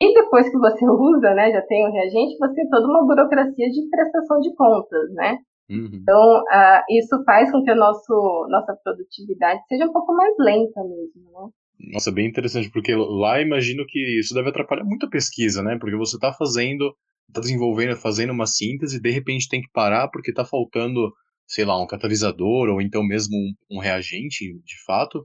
E 0.00 0.14
depois 0.14 0.50
que 0.50 0.58
você 0.58 0.84
usa, 0.88 1.34
né, 1.34 1.52
já 1.52 1.60
tem 1.62 1.86
o 1.86 1.92
reagente, 1.92 2.38
você 2.38 2.54
tem 2.54 2.68
toda 2.70 2.86
uma 2.86 3.06
burocracia 3.06 3.68
de 3.68 3.90
prestação 3.90 4.40
de 4.40 4.54
contas, 4.54 5.12
né? 5.12 5.38
Uhum. 5.70 5.90
Então, 5.92 6.40
uh, 6.40 6.82
isso 6.90 7.22
faz 7.24 7.52
com 7.52 7.62
que 7.62 7.70
a 7.70 7.74
nosso, 7.74 8.46
nossa 8.48 8.74
produtividade 8.82 9.60
seja 9.68 9.86
um 9.86 9.92
pouco 9.92 10.14
mais 10.14 10.34
lenta 10.38 10.82
mesmo, 10.82 11.30
né? 11.30 11.48
Nossa, 11.92 12.12
bem 12.12 12.28
interessante, 12.28 12.70
porque 12.70 12.94
lá 12.94 13.40
imagino 13.40 13.84
que 13.86 14.18
isso 14.18 14.34
deve 14.34 14.48
atrapalhar 14.48 14.84
muito 14.84 15.06
a 15.06 15.10
pesquisa, 15.10 15.62
né? 15.62 15.76
Porque 15.78 15.96
você 15.96 16.16
está 16.16 16.32
fazendo, 16.32 16.94
está 17.28 17.40
desenvolvendo, 17.40 17.96
fazendo 17.96 18.32
uma 18.32 18.46
síntese, 18.46 18.96
e 18.96 19.00
de 19.00 19.10
repente 19.10 19.48
tem 19.48 19.60
que 19.60 19.70
parar 19.72 20.08
porque 20.08 20.30
está 20.30 20.44
faltando 20.44 21.12
sei 21.46 21.64
lá, 21.64 21.80
um 21.80 21.86
catalisador 21.86 22.68
ou 22.68 22.80
então 22.80 23.02
mesmo 23.02 23.36
um, 23.36 23.76
um 23.76 23.78
reagente, 23.78 24.54
de 24.64 24.84
fato, 24.84 25.24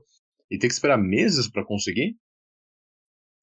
e 0.50 0.58
ter 0.58 0.68
que 0.68 0.74
esperar 0.74 0.98
meses 0.98 1.50
para 1.50 1.64
conseguir? 1.64 2.16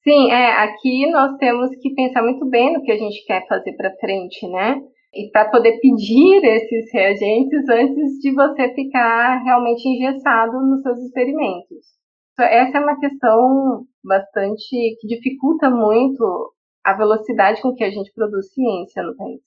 Sim, 0.03 0.29
é, 0.31 0.51
aqui 0.63 1.09
nós 1.09 1.35
temos 1.37 1.69
que 1.81 1.93
pensar 1.95 2.21
muito 2.21 2.45
bem 2.47 2.73
no 2.73 2.83
que 2.83 2.91
a 2.91 2.97
gente 2.97 3.25
quer 3.25 3.47
fazer 3.47 3.73
para 3.73 3.95
frente, 3.97 4.47
né? 4.47 4.79
E 5.13 5.31
para 5.31 5.49
poder 5.49 5.79
pedir 5.79 6.43
esses 6.43 6.93
reagentes 6.93 7.67
antes 7.69 8.19
de 8.19 8.31
você 8.33 8.73
ficar 8.75 9.41
realmente 9.43 9.87
engessado 9.87 10.61
nos 10.61 10.83
seus 10.83 10.99
experimentos. 10.99 11.95
Essa 12.37 12.77
é 12.77 12.81
uma 12.81 12.99
questão 12.99 13.85
bastante 14.03 14.97
que 14.99 15.07
dificulta 15.07 15.69
muito 15.69 16.53
a 16.83 16.93
velocidade 16.93 17.61
com 17.61 17.73
que 17.73 17.83
a 17.83 17.89
gente 17.89 18.11
produz 18.13 18.53
ciência 18.53 19.01
no 19.01 19.15
país. 19.15 19.41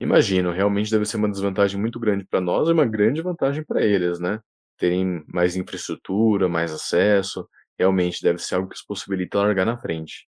Imagino, 0.00 0.50
realmente 0.50 0.90
deve 0.90 1.04
ser 1.04 1.16
uma 1.16 1.30
desvantagem 1.30 1.80
muito 1.80 2.00
grande 2.00 2.26
para 2.26 2.40
nós 2.40 2.68
e 2.68 2.72
uma 2.72 2.84
grande 2.84 3.22
vantagem 3.22 3.64
para 3.64 3.82
eles, 3.82 4.18
né? 4.18 4.40
Terem 4.76 5.24
mais 5.32 5.56
infraestrutura, 5.56 6.48
mais 6.48 6.72
acesso, 6.72 7.48
realmente 7.78 8.22
deve 8.22 8.38
ser 8.38 8.56
algo 8.56 8.68
que 8.68 8.76
os 8.76 8.84
possibilita 8.84 9.38
largar 9.38 9.64
na 9.64 9.78
frente. 9.78 10.26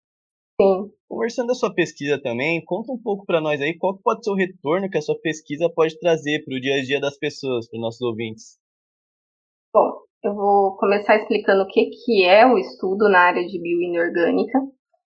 Sim. 0.60 0.90
Conversando 1.08 1.48
da 1.48 1.54
sua 1.54 1.72
pesquisa 1.74 2.20
também, 2.20 2.62
conta 2.64 2.92
um 2.92 3.00
pouco 3.00 3.24
para 3.24 3.40
nós 3.40 3.60
aí 3.60 3.76
qual 3.78 3.98
pode 3.98 4.24
ser 4.24 4.30
o 4.30 4.34
retorno 4.34 4.88
que 4.90 4.98
a 4.98 5.02
sua 5.02 5.18
pesquisa 5.20 5.70
pode 5.74 5.98
trazer 5.98 6.44
para 6.44 6.56
o 6.56 6.60
dia 6.60 6.74
a 6.74 6.82
dia 6.82 7.00
das 7.00 7.18
pessoas, 7.18 7.68
para 7.68 7.76
os 7.76 7.82
nossos 7.82 8.00
ouvintes. 8.00 8.58
Bom, 9.72 10.02
eu 10.24 10.34
vou 10.34 10.76
começar 10.76 11.16
explicando 11.16 11.62
o 11.62 11.66
que, 11.66 11.90
que 12.04 12.24
é 12.24 12.46
o 12.46 12.58
estudo 12.58 13.08
na 13.08 13.20
área 13.20 13.46
de 13.46 13.60
bioinorgânica. 13.60 14.58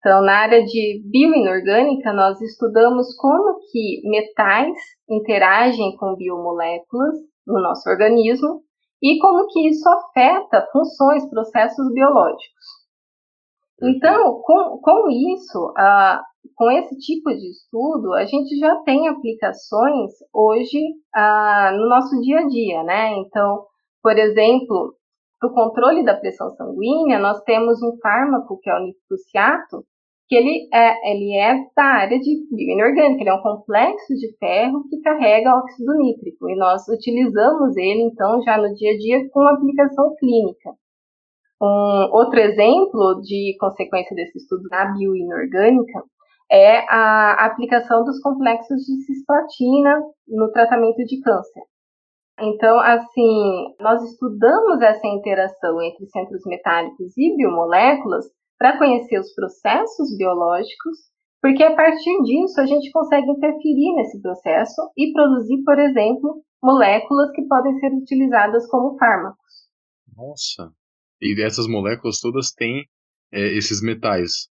Então, 0.04 0.22
na 0.22 0.40
área 0.40 0.62
de 0.66 1.02
bioinorgânica, 1.10 2.12
nós 2.12 2.42
estudamos 2.42 3.16
como 3.16 3.58
que 3.72 4.02
metais 4.04 4.76
interagem 5.10 5.96
com 5.96 6.18
biomoléculas 6.18 7.16
no 7.48 7.62
nosso 7.62 7.90
organismo 7.90 8.62
e 9.02 9.18
como 9.20 9.48
que 9.48 9.66
isso 9.70 9.88
afeta 9.88 10.68
funções, 10.74 11.30
processos 11.30 11.90
biológicos. 11.94 12.66
Então, 13.82 14.42
com, 14.42 14.78
com 14.80 15.10
isso, 15.10 15.74
com 16.54 16.70
esse 16.70 16.98
tipo 16.98 17.30
de 17.30 17.52
estudo, 17.52 18.14
a 18.14 18.26
gente 18.26 18.60
já 18.60 18.76
tem 18.84 19.08
aplicações 19.08 20.12
hoje 20.34 20.82
no 21.78 21.88
nosso 21.88 22.20
dia 22.20 22.40
a 22.40 22.48
dia, 22.48 22.84
né? 22.84 23.12
Então, 23.20 23.66
por 24.02 24.18
exemplo, 24.18 24.98
para 25.40 25.50
o 25.50 25.54
controle 25.54 26.04
da 26.04 26.14
pressão 26.14 26.50
sanguínea, 26.58 27.20
nós 27.20 27.42
temos 27.44 27.82
um 27.82 27.98
fármaco 28.02 28.60
que 28.62 28.70
é 28.70 28.76
o 28.76 28.84
nifruciato, 28.84 29.86
que 30.28 30.36
ele 30.36 30.68
é, 30.74 31.12
ele 31.12 31.36
é 31.38 31.56
da 31.76 31.84
área 31.84 32.20
de 32.20 32.48
bioinorgânica, 32.50 33.22
ele 33.22 33.30
é 33.30 33.34
um 33.34 33.42
complexo 33.42 34.14
de 34.16 34.36
ferro 34.38 34.84
que 34.90 35.02
carrega 35.02 35.56
óxido 35.56 35.98
nítrico, 35.98 36.50
e 36.50 36.56
nós 36.56 36.88
utilizamos 36.88 37.76
ele, 37.78 38.04
então, 38.04 38.42
já 38.42 38.58
no 38.58 38.74
dia 38.74 38.92
a 38.92 38.98
dia 38.98 39.30
com 39.30 39.42
aplicação 39.42 40.16
clínica. 40.16 40.72
Um 41.62 42.10
outro 42.12 42.40
exemplo 42.40 43.22
de 43.22 43.56
consequência 43.60 44.16
desse 44.16 44.38
estudo 44.38 44.64
na 44.70 44.94
bioinorgânica 44.94 46.04
é 46.52 46.80
a 46.90 47.46
aplicação 47.46 48.04
dos 48.04 48.20
complexos 48.20 48.82
de 48.84 49.02
cisplatina 49.06 50.02
no 50.28 50.52
tratamento 50.52 51.04
de 51.06 51.22
câncer. 51.22 51.64
Então, 52.40 52.80
assim, 52.80 53.76
nós 53.80 54.04
estudamos 54.04 54.82
essa 54.82 55.08
interação 55.08 55.82
entre 55.82 56.06
centros 56.08 56.42
metálicos 56.46 57.18
e 57.18 57.36
biomoléculas 57.36 58.26
para 58.64 58.78
conhecer 58.78 59.20
os 59.20 59.34
processos 59.34 60.16
biológicos, 60.18 60.98
porque 61.42 61.62
a 61.62 61.76
partir 61.76 62.24
disso 62.24 62.62
a 62.62 62.66
gente 62.66 62.90
consegue 62.92 63.30
interferir 63.30 63.94
nesse 63.96 64.22
processo 64.22 64.90
e 64.98 65.12
produzir, 65.12 65.62
por 65.66 65.78
exemplo, 65.78 66.42
moléculas 66.64 67.30
que 67.32 67.42
podem 67.42 67.78
ser 67.80 67.92
utilizadas 67.92 68.66
como 68.70 68.98
fármacos. 68.98 69.68
Nossa! 70.16 70.72
E 71.22 71.44
essas 71.44 71.68
moléculas 71.68 72.22
todas 72.22 72.54
têm 72.54 72.86
é, 73.34 73.42
esses 73.58 73.84
metais. 73.84 74.48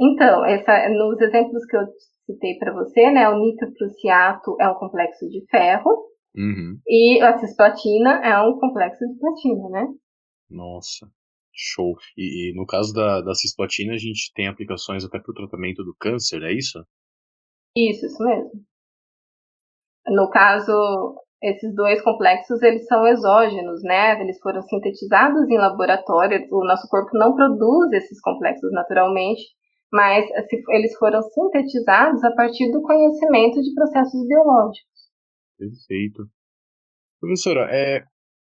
Então, 0.00 0.44
essa, 0.44 0.88
nos 0.88 1.20
exemplos 1.20 1.64
que 1.66 1.76
eu 1.76 1.86
citei 2.26 2.58
para 2.58 2.72
você, 2.72 3.12
né, 3.12 3.28
o 3.28 3.38
nitroprusiato 3.38 4.56
é 4.60 4.68
um 4.68 4.74
complexo 4.74 5.28
de 5.28 5.46
ferro 5.48 6.08
uhum. 6.34 6.80
e 6.88 7.22
a 7.22 7.38
cisplatina 7.38 8.20
é 8.24 8.40
um 8.40 8.58
complexo 8.58 9.06
de 9.06 9.20
platina, 9.20 9.68
né? 9.68 9.86
Nossa, 10.50 11.08
show. 11.54 11.94
E, 12.16 12.50
e 12.50 12.54
no 12.54 12.66
caso 12.66 12.92
da, 12.92 13.20
da 13.20 13.34
cisplatina, 13.34 13.94
a 13.94 13.98
gente 13.98 14.32
tem 14.34 14.48
aplicações 14.48 15.04
até 15.04 15.18
para 15.18 15.30
o 15.30 15.34
tratamento 15.34 15.84
do 15.84 15.94
câncer, 15.98 16.42
é 16.42 16.52
isso? 16.52 16.84
Isso, 17.76 18.06
isso 18.06 18.22
mesmo. 18.22 18.50
No 20.06 20.28
caso, 20.30 21.16
esses 21.42 21.74
dois 21.74 22.00
complexos 22.02 22.62
eles 22.62 22.86
são 22.86 23.06
exógenos, 23.06 23.82
né? 23.82 24.20
Eles 24.20 24.38
foram 24.40 24.62
sintetizados 24.62 25.48
em 25.48 25.58
laboratório. 25.58 26.46
O 26.50 26.64
nosso 26.64 26.88
corpo 26.88 27.16
não 27.16 27.34
produz 27.34 27.92
esses 27.92 28.20
complexos 28.20 28.70
naturalmente, 28.72 29.42
mas 29.92 30.24
eles 30.70 30.96
foram 30.98 31.20
sintetizados 31.22 32.22
a 32.24 32.34
partir 32.34 32.70
do 32.70 32.82
conhecimento 32.82 33.60
de 33.60 33.74
processos 33.74 34.26
biológicos. 34.26 34.92
Perfeito. 35.58 36.28
Professora, 37.20 37.68
é, 37.70 38.02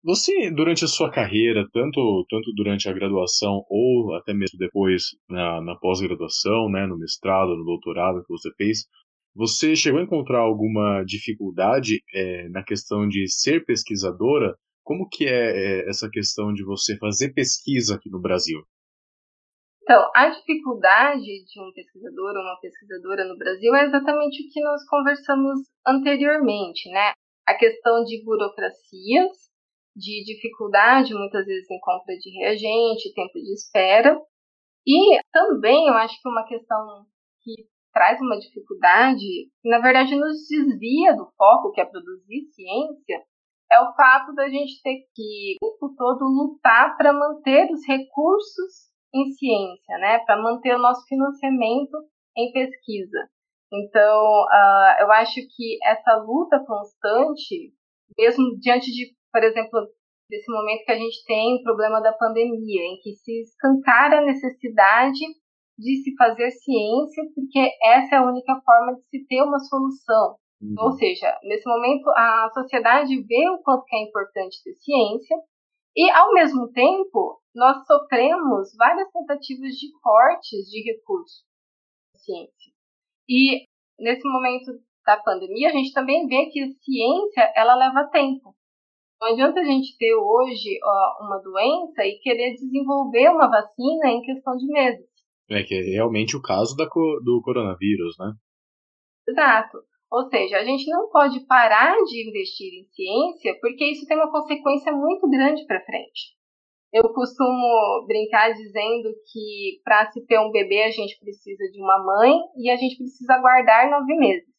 você 0.03 0.49
durante 0.51 0.85
a 0.85 0.87
sua 0.87 1.11
carreira, 1.11 1.67
tanto, 1.73 2.25
tanto 2.29 2.53
durante 2.55 2.87
a 2.87 2.93
graduação 2.93 3.65
ou 3.69 4.13
até 4.15 4.33
mesmo 4.33 4.57
depois 4.57 5.03
na, 5.29 5.61
na 5.61 5.75
pós-graduação, 5.75 6.69
né, 6.69 6.85
no 6.85 6.97
mestrado, 6.97 7.55
no 7.55 7.65
doutorado 7.65 8.23
que 8.23 8.31
você 8.31 8.49
fez, 8.55 8.85
você 9.35 9.75
chegou 9.75 9.99
a 9.99 10.03
encontrar 10.03 10.39
alguma 10.39 11.03
dificuldade 11.03 12.01
é, 12.13 12.49
na 12.49 12.63
questão 12.63 13.07
de 13.07 13.27
ser 13.27 13.65
pesquisadora? 13.65 14.55
Como 14.83 15.07
que 15.07 15.25
é, 15.25 15.29
é 15.31 15.89
essa 15.89 16.09
questão 16.09 16.51
de 16.51 16.63
você 16.63 16.97
fazer 16.97 17.33
pesquisa 17.33 17.95
aqui 17.95 18.09
no 18.09 18.19
Brasil? 18.19 18.59
Então, 19.83 20.11
a 20.15 20.29
dificuldade 20.29 21.23
de 21.23 21.61
um 21.61 21.71
pesquisador 21.73 22.35
ou 22.35 22.41
uma 22.41 22.59
pesquisadora 22.61 23.25
no 23.25 23.37
Brasil 23.37 23.73
é 23.75 23.85
exatamente 23.85 24.43
o 24.43 24.49
que 24.51 24.61
nós 24.61 24.87
conversamos 24.87 25.61
anteriormente, 25.85 26.89
né? 26.91 27.13
A 27.47 27.55
questão 27.55 28.03
de 28.03 28.23
burocracias, 28.23 29.48
de 29.99 30.23
dificuldade 30.23 31.13
muitas 31.13 31.45
vezes 31.45 31.69
em 31.69 31.79
compra 31.79 32.15
de 32.17 32.29
reagente, 32.39 33.13
tempo 33.13 33.33
de 33.33 33.53
espera. 33.53 34.19
E 34.87 35.19
também 35.31 35.87
eu 35.87 35.93
acho 35.95 36.19
que 36.21 36.29
uma 36.29 36.45
questão 36.45 37.05
que 37.43 37.67
traz 37.93 38.19
uma 38.21 38.39
dificuldade, 38.39 39.49
na 39.63 39.79
verdade 39.79 40.15
nos 40.15 40.47
desvia 40.47 41.15
do 41.15 41.29
foco 41.37 41.71
que 41.71 41.81
é 41.81 41.85
produzir 41.85 42.45
ciência, 42.53 43.23
é 43.71 43.79
o 43.81 43.93
fato 43.93 44.33
da 44.33 44.49
gente 44.49 44.81
ter 44.81 44.97
que 45.13 45.57
o 45.61 45.71
tempo 45.71 45.95
todo 45.95 46.25
lutar 46.25 46.97
para 46.97 47.13
manter 47.13 47.71
os 47.71 47.85
recursos 47.87 48.89
em 49.13 49.31
ciência, 49.33 49.97
né, 49.99 50.19
para 50.19 50.41
manter 50.41 50.75
o 50.75 50.81
nosso 50.81 51.05
financiamento 51.07 51.97
em 52.37 52.51
pesquisa. 52.51 53.29
Então, 53.71 54.43
uh, 54.43 55.01
eu 55.01 55.11
acho 55.11 55.35
que 55.55 55.77
essa 55.83 56.15
luta 56.15 56.63
constante, 56.65 57.73
mesmo 58.17 58.57
diante 58.59 58.91
de, 58.91 59.15
por 59.31 59.43
exemplo, 59.43 59.87
desse 60.29 60.51
momento 60.51 60.85
que 60.85 60.91
a 60.91 60.97
gente 60.97 61.25
tem 61.25 61.55
o 61.55 61.63
problema 61.63 61.99
da 62.01 62.13
pandemia, 62.13 62.81
em 62.81 62.99
que 63.01 63.13
se 63.15 63.41
escancara 63.41 64.19
a 64.19 64.25
necessidade 64.25 65.19
de 65.77 66.03
se 66.03 66.15
fazer 66.15 66.51
ciência, 66.51 67.23
porque 67.33 67.71
essa 67.83 68.15
é 68.15 68.17
a 68.17 68.27
única 68.27 68.59
forma 68.63 68.95
de 68.95 69.03
se 69.09 69.25
ter 69.27 69.41
uma 69.41 69.59
solução. 69.59 70.35
Uhum. 70.61 70.75
Ou 70.77 70.91
seja, 70.91 71.37
nesse 71.43 71.67
momento 71.67 72.09
a 72.09 72.49
sociedade 72.53 73.15
vê 73.23 73.49
o 73.49 73.59
quanto 73.63 73.85
é 73.93 74.03
importante 74.03 74.61
ter 74.61 74.73
ciência 74.73 75.37
e, 75.95 76.11
ao 76.11 76.33
mesmo 76.33 76.69
tempo, 76.71 77.41
nós 77.55 77.85
sofremos 77.87 78.75
várias 78.77 79.09
tentativas 79.11 79.71
de 79.71 79.91
cortes 80.01 80.69
de 80.69 80.83
recursos 80.83 81.43
da 82.13 82.19
ciência. 82.19 82.73
E 83.27 83.65
nesse 83.97 84.27
momento 84.27 84.71
da 85.05 85.17
pandemia, 85.17 85.69
a 85.69 85.71
gente 85.71 85.93
também 85.93 86.27
vê 86.27 86.47
que 86.47 86.61
a 86.61 86.67
ciência 86.67 87.53
ela 87.55 87.75
leva 87.75 88.09
tempo. 88.11 88.53
Não 89.21 89.27
adianta 89.29 89.59
a 89.59 89.63
gente 89.63 89.97
ter 89.97 90.15
hoje 90.15 90.79
ó, 90.83 91.25
uma 91.25 91.39
doença 91.39 92.05
e 92.05 92.19
querer 92.19 92.53
desenvolver 92.53 93.29
uma 93.29 93.49
vacina 93.49 94.07
em 94.07 94.21
questão 94.21 94.55
de 94.55 94.65
meses. 94.67 95.05
É 95.49 95.63
que 95.63 95.75
é 95.75 95.81
realmente 95.81 96.37
o 96.37 96.41
caso 96.41 96.75
da, 96.75 96.85
do 96.85 97.41
coronavírus, 97.43 98.15
né? 98.17 98.31
Exato. 99.27 99.77
Ou 100.11 100.27
seja, 100.29 100.57
a 100.57 100.63
gente 100.63 100.89
não 100.89 101.09
pode 101.09 101.45
parar 101.45 101.95
de 102.03 102.27
investir 102.27 102.73
em 102.73 102.85
ciência 102.85 103.57
porque 103.59 103.85
isso 103.85 104.07
tem 104.07 104.17
uma 104.17 104.31
consequência 104.31 104.91
muito 104.91 105.29
grande 105.29 105.65
para 105.65 105.83
frente. 105.83 106.37
Eu 106.91 107.13
costumo 107.13 108.05
brincar 108.07 108.51
dizendo 108.53 109.09
que 109.31 109.79
para 109.83 110.09
se 110.11 110.25
ter 110.25 110.39
um 110.39 110.49
bebê 110.49 110.83
a 110.83 110.91
gente 110.91 111.19
precisa 111.19 111.63
de 111.71 111.79
uma 111.79 112.03
mãe 112.03 112.33
e 112.57 112.69
a 112.69 112.75
gente 112.77 112.97
precisa 112.97 113.33
aguardar 113.33 113.91
nove 113.91 114.15
meses. 114.15 114.49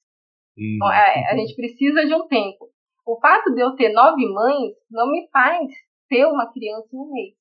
Hum. 0.56 0.76
Então, 0.76 0.92
é, 0.92 1.32
a 1.32 1.36
gente 1.36 1.56
precisa 1.56 2.06
de 2.06 2.14
um 2.14 2.28
tempo. 2.28 2.68
O 3.10 3.18
fato 3.18 3.52
de 3.52 3.60
eu 3.60 3.74
ter 3.74 3.92
nove 3.92 4.24
mães 4.32 4.72
não 4.88 5.10
me 5.10 5.28
faz 5.32 5.68
ter 6.08 6.24
uma 6.26 6.48
criança 6.52 6.88
em 6.92 6.98
um 6.98 7.10
mês. 7.10 7.34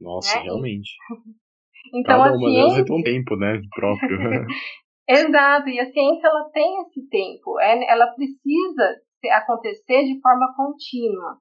Nossa, 0.00 0.38
né? 0.38 0.44
realmente. 0.44 0.90
Então, 1.92 2.16
Cada 2.16 2.30
a 2.30 2.32
uma 2.32 2.38
ciência... 2.38 2.64
delas 2.64 2.86
tem 2.86 2.96
um 2.96 3.02
tempo, 3.02 3.36
né, 3.36 3.60
próprio. 3.76 4.18
Exato, 5.06 5.68
e 5.68 5.78
a 5.78 5.92
ciência 5.92 6.26
ela 6.26 6.48
tem 6.48 6.80
esse 6.80 7.06
tempo, 7.10 7.60
é, 7.60 7.92
ela 7.92 8.06
precisa 8.06 9.02
acontecer 9.32 10.04
de 10.04 10.18
forma 10.22 10.54
contínua. 10.56 11.36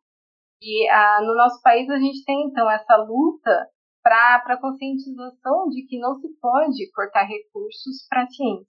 E 0.61 0.85
ah, 0.89 1.21
no 1.21 1.33
nosso 1.33 1.61
país 1.61 1.89
a 1.89 1.97
gente 1.97 2.25
tem 2.25 2.43
então 2.49 2.69
essa 2.69 2.97
luta 2.97 3.69
para 4.03 4.43
a 4.45 4.59
conscientização 4.59 5.69
de 5.69 5.87
que 5.87 5.97
não 5.97 6.13
se 6.15 6.27
pode 6.41 6.91
cortar 6.91 7.23
recursos 7.23 8.05
para 8.09 8.23
a 8.23 8.27
ciência, 8.27 8.67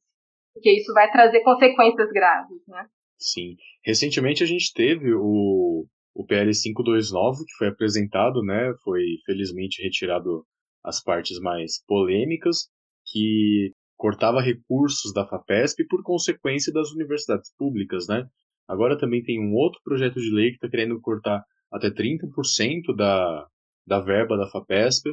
porque 0.54 0.70
isso 0.78 0.94
vai 0.94 1.10
trazer 1.10 1.42
consequências 1.42 2.08
graves, 2.12 2.62
né? 2.68 2.86
Sim. 3.24 3.56
Recentemente 3.84 4.42
a 4.42 4.46
gente 4.46 4.72
teve 4.74 5.14
o, 5.14 5.86
o 6.14 6.26
PL 6.26 6.50
529 6.50 7.44
que 7.46 7.54
foi 7.56 7.68
apresentado, 7.68 8.42
né? 8.42 8.74
Foi 8.82 9.02
felizmente 9.24 9.82
retirado 9.82 10.44
as 10.84 11.02
partes 11.02 11.38
mais 11.40 11.82
polêmicas, 11.86 12.68
que 13.06 13.72
cortava 13.96 14.42
recursos 14.42 15.12
da 15.14 15.26
FAPESP 15.26 15.86
por 15.88 16.02
consequência 16.02 16.70
das 16.72 16.92
universidades 16.92 17.50
públicas, 17.56 18.06
né? 18.06 18.28
Agora 18.68 18.98
também 18.98 19.22
tem 19.22 19.40
um 19.40 19.54
outro 19.54 19.80
projeto 19.82 20.20
de 20.20 20.30
lei 20.30 20.50
que 20.50 20.56
está 20.56 20.68
querendo 20.68 21.00
cortar 21.00 21.42
até 21.72 21.90
30% 21.90 22.94
da, 22.94 23.46
da 23.86 24.00
verba 24.00 24.36
da 24.36 24.48
FAPESP. 24.50 25.10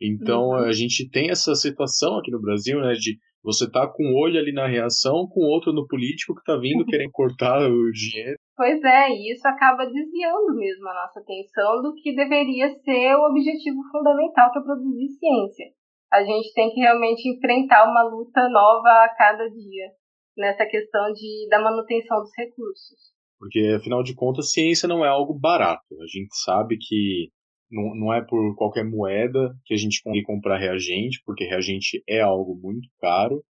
Então 0.00 0.48
uhum. 0.48 0.56
a 0.56 0.72
gente 0.72 1.08
tem 1.08 1.30
essa 1.30 1.54
situação 1.54 2.18
aqui 2.18 2.30
no 2.30 2.40
Brasil, 2.40 2.80
né, 2.80 2.92
de 2.92 3.16
você 3.42 3.70
tá 3.70 3.86
com 3.86 4.02
um 4.02 4.16
olho 4.16 4.38
ali 4.38 4.52
na 4.52 4.66
reação, 4.66 5.28
com 5.28 5.40
outro 5.40 5.72
no 5.72 5.86
político 5.86 6.34
que 6.34 6.42
tá 6.44 6.56
vindo 6.56 6.84
querendo 6.88 7.10
cortar 7.12 7.60
o 7.60 7.90
dinheiro. 7.92 8.36
Pois 8.56 8.82
é, 8.82 9.10
e 9.10 9.32
isso 9.32 9.46
acaba 9.46 9.84
desviando 9.84 10.54
mesmo 10.56 10.88
a 10.88 10.94
nossa 10.94 11.20
atenção 11.20 11.82
do 11.82 11.94
que 11.94 12.14
deveria 12.14 12.70
ser 12.70 13.14
o 13.14 13.28
objetivo 13.30 13.82
fundamental, 13.92 14.50
que 14.50 14.58
é 14.58 14.62
produzir 14.62 15.08
ciência. 15.18 15.66
A 16.12 16.22
gente 16.22 16.54
tem 16.54 16.70
que 16.70 16.80
realmente 16.80 17.28
enfrentar 17.28 17.84
uma 17.90 18.02
luta 18.04 18.48
nova 18.48 19.04
a 19.04 19.14
cada 19.16 19.48
dia 19.48 19.90
nessa 20.36 20.64
questão 20.64 21.12
de, 21.12 21.48
da 21.50 21.60
manutenção 21.60 22.20
dos 22.20 22.30
recursos. 22.38 23.12
Porque, 23.38 23.74
afinal 23.76 24.02
de 24.02 24.14
contas, 24.14 24.52
ciência 24.52 24.88
não 24.88 25.04
é 25.04 25.08
algo 25.08 25.34
barato. 25.34 25.94
A 26.00 26.06
gente 26.06 26.34
sabe 26.44 26.78
que 26.78 27.28
não, 27.74 27.94
não 27.94 28.14
é 28.14 28.22
por 28.22 28.54
qualquer 28.54 28.84
moeda 28.84 29.52
que 29.64 29.74
a 29.74 29.76
gente 29.76 30.00
consegue 30.02 30.24
comprar 30.24 30.58
reagente, 30.58 31.20
porque 31.26 31.44
reagente 31.44 32.02
é 32.08 32.20
algo 32.20 32.54
muito 32.54 32.88
caro. 33.00 33.42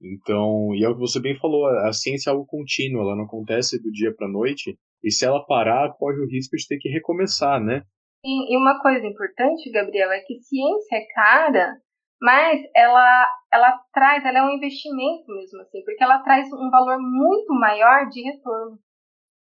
Então, 0.00 0.74
e 0.74 0.84
é 0.84 0.88
o 0.88 0.94
que 0.94 1.00
você 1.00 1.20
bem 1.20 1.38
falou, 1.38 1.66
a 1.66 1.92
ciência 1.92 2.28
é 2.28 2.32
algo 2.32 2.44
contínuo, 2.44 3.00
ela 3.00 3.16
não 3.16 3.24
acontece 3.24 3.80
do 3.80 3.90
dia 3.90 4.12
para 4.14 4.28
noite, 4.28 4.76
e 5.02 5.10
se 5.10 5.24
ela 5.24 5.46
parar, 5.46 5.92
corre 5.96 6.18
o 6.18 6.28
risco 6.28 6.56
de 6.56 6.66
ter 6.66 6.78
que 6.78 6.88
recomeçar, 6.88 7.60
né? 7.60 7.82
E, 8.24 8.52
e 8.52 8.56
uma 8.56 8.80
coisa 8.80 9.06
importante, 9.06 9.70
Gabriel, 9.70 10.10
é 10.10 10.20
que 10.20 10.40
ciência 10.40 10.96
é 10.96 11.06
cara, 11.14 11.76
mas 12.20 12.60
ela, 12.74 13.26
ela 13.52 13.80
traz, 13.92 14.24
ela 14.24 14.38
é 14.38 14.42
um 14.42 14.56
investimento 14.56 15.26
mesmo 15.28 15.60
assim, 15.62 15.82
porque 15.84 16.02
ela 16.02 16.22
traz 16.22 16.46
um 16.52 16.70
valor 16.70 16.98
muito 17.00 17.52
maior 17.54 18.08
de 18.08 18.22
retorno. 18.22 18.78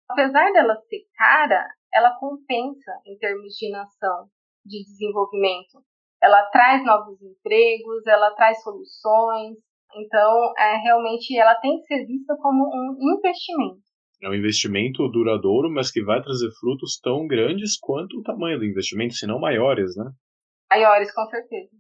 Apesar 0.09 0.53
dela 0.53 0.77
ser 0.89 1.01
cara, 1.17 1.67
ela 1.95 2.17
compensa 2.19 2.93
em 3.07 3.17
termos 3.19 3.55
de 3.55 3.71
nação, 3.71 4.27
de 4.67 4.83
desenvolvimento. 4.83 5.83
Ela 6.23 6.43
traz 6.51 6.85
novos 6.85 7.21
empregos, 7.23 8.07
ela 8.07 8.35
traz 8.35 8.63
soluções, 8.63 9.57
então, 9.97 10.53
é, 10.59 10.77
realmente, 10.83 11.37
ela 11.39 11.55
tem 11.55 11.79
que 11.79 11.87
ser 11.87 12.05
vista 12.05 12.37
como 12.43 12.65
um 12.65 13.17
investimento. 13.17 13.85
É 14.21 14.29
um 14.29 14.35
investimento 14.35 15.09
duradouro, 15.09 15.71
mas 15.71 15.91
que 15.91 16.03
vai 16.03 16.21
trazer 16.21 16.51
frutos 16.59 16.99
tão 16.99 17.27
grandes 17.27 17.79
quanto 17.79 18.19
o 18.19 18.23
tamanho 18.23 18.59
do 18.59 18.65
investimento, 18.65 19.15
se 19.15 19.27
não 19.27 19.39
maiores, 19.39 19.95
né? 19.97 20.11
Maiores, 20.71 21.15
com 21.15 21.25
certeza. 21.27 21.71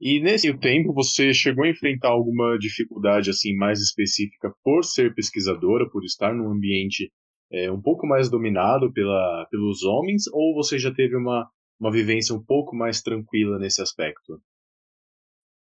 E 0.00 0.20
nesse 0.20 0.52
tempo 0.58 0.92
você 0.92 1.32
chegou 1.32 1.64
a 1.64 1.70
enfrentar 1.70 2.08
alguma 2.08 2.58
dificuldade 2.58 3.30
assim 3.30 3.54
mais 3.54 3.80
específica 3.80 4.52
por 4.62 4.84
ser 4.84 5.14
pesquisadora, 5.14 5.88
por 5.88 6.04
estar 6.04 6.34
num 6.34 6.50
ambiente 6.50 7.10
é, 7.52 7.70
um 7.70 7.80
pouco 7.80 8.06
mais 8.06 8.30
dominado 8.30 8.92
pela, 8.92 9.46
pelos 9.50 9.84
homens, 9.84 10.24
ou 10.32 10.54
você 10.54 10.78
já 10.78 10.92
teve 10.92 11.16
uma, 11.16 11.48
uma 11.78 11.92
vivência 11.92 12.34
um 12.34 12.42
pouco 12.42 12.74
mais 12.74 13.02
tranquila 13.02 13.58
nesse 13.58 13.82
aspecto? 13.82 14.40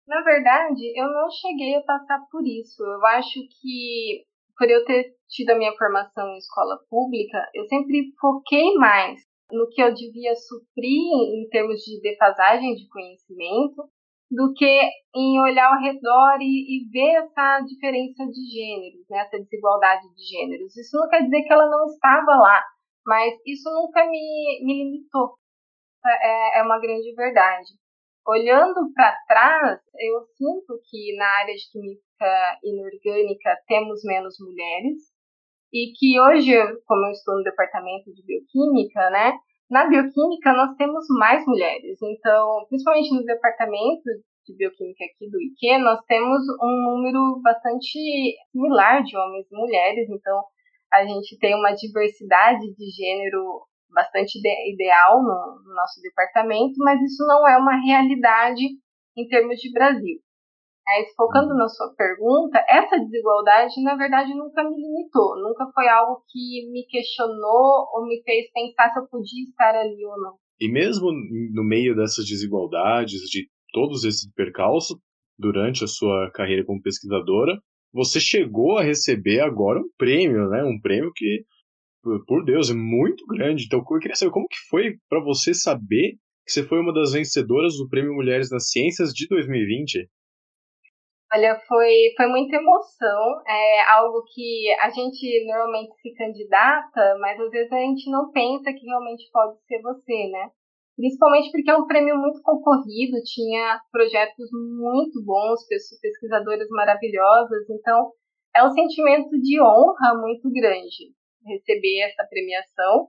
Na 0.06 0.22
verdade, 0.22 0.92
eu 0.98 1.06
não 1.12 1.30
cheguei 1.30 1.76
a 1.76 1.82
passar 1.82 2.20
por 2.30 2.46
isso. 2.46 2.82
Eu 2.82 3.06
acho 3.06 3.40
que, 3.60 4.24
por 4.56 4.68
eu 4.68 4.84
ter 4.84 5.14
tido 5.28 5.50
a 5.50 5.58
minha 5.58 5.72
formação 5.76 6.28
em 6.28 6.38
escola 6.38 6.78
pública, 6.88 7.38
eu 7.54 7.64
sempre 7.66 8.12
foquei 8.18 8.74
mais 8.74 9.20
no 9.50 9.68
que 9.68 9.82
eu 9.82 9.92
devia 9.92 10.34
suprir 10.34 11.00
em 11.34 11.48
termos 11.50 11.80
de 11.80 12.00
defasagem 12.00 12.74
de 12.74 12.88
conhecimento 12.88 13.88
do 14.30 14.52
que 14.54 14.80
em 15.14 15.40
olhar 15.40 15.72
ao 15.72 15.80
redor 15.80 16.38
e, 16.40 16.84
e, 16.84 16.88
ver 16.90 17.24
essa 17.24 17.60
diferença 17.60 18.26
de 18.26 18.40
gêneros, 18.52 19.06
né, 19.08 19.20
essa 19.20 19.38
desigualdade 19.38 20.02
de 20.14 20.22
gêneros. 20.22 20.76
Isso 20.76 20.96
não 20.98 21.08
quer 21.08 21.22
dizer 21.22 21.42
que 21.42 21.52
ela 21.52 21.68
não 21.68 21.86
estava 21.86 22.36
lá, 22.36 22.62
mas 23.06 23.34
isso 23.46 23.70
nunca 23.72 24.04
me, 24.04 24.60
me 24.64 24.84
limitou. 24.84 25.34
É, 26.04 26.60
é 26.60 26.62
uma 26.62 26.78
grande 26.78 27.12
verdade. 27.14 27.68
Olhando 28.26 28.92
para 28.94 29.16
trás, 29.26 29.80
eu 29.98 30.20
sinto 30.36 30.78
que 30.90 31.16
na 31.16 31.26
área 31.40 31.54
de 31.54 31.70
química 31.72 32.58
inorgânica 32.62 33.56
temos 33.66 34.04
menos 34.04 34.36
mulheres 34.38 34.98
e 35.72 35.92
que 35.98 36.20
hoje, 36.20 36.52
como 36.86 37.06
eu 37.06 37.12
estou 37.12 37.36
no 37.36 37.42
departamento 37.42 38.12
de 38.12 38.22
bioquímica, 38.24 39.10
né, 39.10 39.32
na 39.70 39.86
bioquímica 39.86 40.52
nós 40.52 40.74
temos 40.76 41.04
mais 41.18 41.44
mulheres. 41.46 41.98
Então, 42.02 42.66
principalmente 42.68 43.14
no 43.14 43.24
departamento 43.24 44.02
de 44.46 44.56
bioquímica 44.56 45.04
aqui 45.04 45.30
do 45.30 45.40
IQ, 45.40 45.78
nós 45.82 46.00
temos 46.06 46.40
um 46.62 46.90
número 46.90 47.40
bastante 47.42 48.34
similar 48.50 49.02
de 49.02 49.16
homens 49.16 49.46
e 49.50 49.56
mulheres. 49.56 50.08
Então, 50.08 50.42
a 50.92 51.04
gente 51.04 51.38
tem 51.38 51.54
uma 51.54 51.72
diversidade 51.72 52.74
de 52.74 52.90
gênero 52.90 53.62
bastante 53.90 54.38
ideal 54.38 55.22
no, 55.22 55.62
no 55.64 55.74
nosso 55.74 56.00
departamento, 56.02 56.74
mas 56.78 57.00
isso 57.02 57.26
não 57.26 57.46
é 57.46 57.56
uma 57.56 57.76
realidade 57.84 58.64
em 59.16 59.28
termos 59.28 59.58
de 59.58 59.72
Brasil. 59.72 60.18
Mas 60.88 61.14
focando 61.14 61.54
na 61.54 61.68
sua 61.68 61.92
pergunta, 61.94 62.64
essa 62.66 62.98
desigualdade, 62.98 63.82
na 63.82 63.94
verdade, 63.94 64.34
nunca 64.34 64.64
me 64.64 64.74
limitou, 64.74 65.36
nunca 65.36 65.70
foi 65.74 65.86
algo 65.86 66.22
que 66.26 66.66
me 66.72 66.86
questionou 66.86 67.86
ou 67.92 68.06
me 68.06 68.22
fez 68.22 68.50
pensar 68.50 68.90
se 68.90 68.98
eu 68.98 69.06
podia 69.06 69.44
estar 69.44 69.74
ali 69.74 70.02
ou 70.06 70.18
não. 70.18 70.36
E 70.58 70.66
mesmo 70.66 71.12
no 71.52 71.62
meio 71.62 71.94
dessas 71.94 72.24
desigualdades, 72.24 73.20
de 73.28 73.46
todos 73.70 74.02
esses 74.04 74.32
percalços, 74.32 74.96
durante 75.38 75.84
a 75.84 75.86
sua 75.86 76.30
carreira 76.32 76.64
como 76.64 76.80
pesquisadora, 76.80 77.60
você 77.92 78.18
chegou 78.18 78.78
a 78.78 78.82
receber 78.82 79.40
agora 79.40 79.78
um 79.78 79.90
prêmio, 79.98 80.48
né? 80.48 80.64
Um 80.64 80.80
prêmio 80.80 81.12
que 81.14 81.44
por 82.26 82.44
Deus, 82.44 82.70
é 82.70 82.74
muito 82.74 83.26
grande. 83.26 83.64
Então, 83.66 83.80
eu 83.80 83.98
queria 83.98 84.16
saber 84.16 84.30
como 84.30 84.48
que 84.48 84.56
foi 84.70 84.96
para 85.08 85.20
você 85.20 85.52
saber 85.52 86.16
que 86.46 86.52
você 86.52 86.64
foi 86.64 86.80
uma 86.80 86.94
das 86.94 87.12
vencedoras 87.12 87.76
do 87.76 87.88
Prêmio 87.88 88.14
Mulheres 88.14 88.50
nas 88.50 88.70
Ciências 88.70 89.12
de 89.12 89.26
2020. 89.28 90.08
Olha, 91.32 91.60
foi, 91.68 91.92
foi 92.16 92.26
muita 92.26 92.56
emoção. 92.56 93.42
É 93.46 93.80
algo 93.90 94.22
que 94.34 94.70
a 94.80 94.88
gente 94.90 95.44
normalmente 95.46 95.94
se 96.00 96.14
candidata, 96.14 97.18
mas 97.20 97.38
às 97.38 97.50
vezes 97.50 97.72
a 97.72 97.78
gente 97.80 98.10
não 98.10 98.30
pensa 98.30 98.72
que 98.72 98.86
realmente 98.86 99.28
pode 99.30 99.58
ser 99.66 99.80
você, 99.82 100.28
né? 100.30 100.50
Principalmente 100.96 101.50
porque 101.52 101.70
é 101.70 101.76
um 101.76 101.86
prêmio 101.86 102.16
muito 102.16 102.40
concorrido, 102.42 103.22
tinha 103.24 103.78
projetos 103.92 104.48
muito 104.80 105.22
bons, 105.24 105.60
pesquisadoras 106.00 106.68
maravilhosas, 106.70 107.70
então 107.70 108.10
é 108.56 108.64
um 108.64 108.70
sentimento 108.70 109.30
de 109.40 109.60
honra 109.62 110.18
muito 110.20 110.50
grande 110.50 111.12
receber 111.46 112.00
essa 112.00 112.26
premiação 112.28 113.08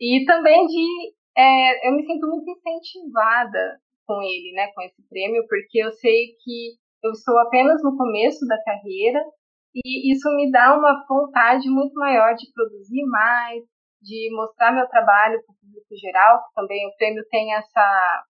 e 0.00 0.24
também 0.26 0.66
de 0.66 1.14
é, 1.36 1.88
eu 1.88 1.92
me 1.94 2.04
sinto 2.04 2.26
muito 2.26 2.50
incentivada 2.50 3.80
com 4.06 4.20
ele, 4.22 4.52
né, 4.54 4.68
com 4.74 4.82
esse 4.82 5.00
prêmio, 5.08 5.46
porque 5.48 5.78
eu 5.78 5.92
sei 5.92 6.34
que 6.42 6.74
eu 7.02 7.10
estou 7.12 7.38
apenas 7.38 7.82
no 7.82 7.96
começo 7.96 8.46
da 8.46 8.62
carreira 8.62 9.20
e 9.74 10.12
isso 10.12 10.28
me 10.36 10.50
dá 10.50 10.76
uma 10.76 11.04
vontade 11.08 11.68
muito 11.68 11.94
maior 11.94 12.34
de 12.34 12.50
produzir 12.52 13.04
mais, 13.06 13.62
de 14.02 14.28
mostrar 14.34 14.72
meu 14.72 14.88
trabalho 14.88 15.40
para 15.44 15.52
o 15.52 15.58
público 15.60 15.96
geral, 16.00 16.42
que 16.42 16.54
também 16.54 16.86
o 16.88 16.96
prêmio 16.96 17.24
tem 17.30 17.54
essa 17.54 18.24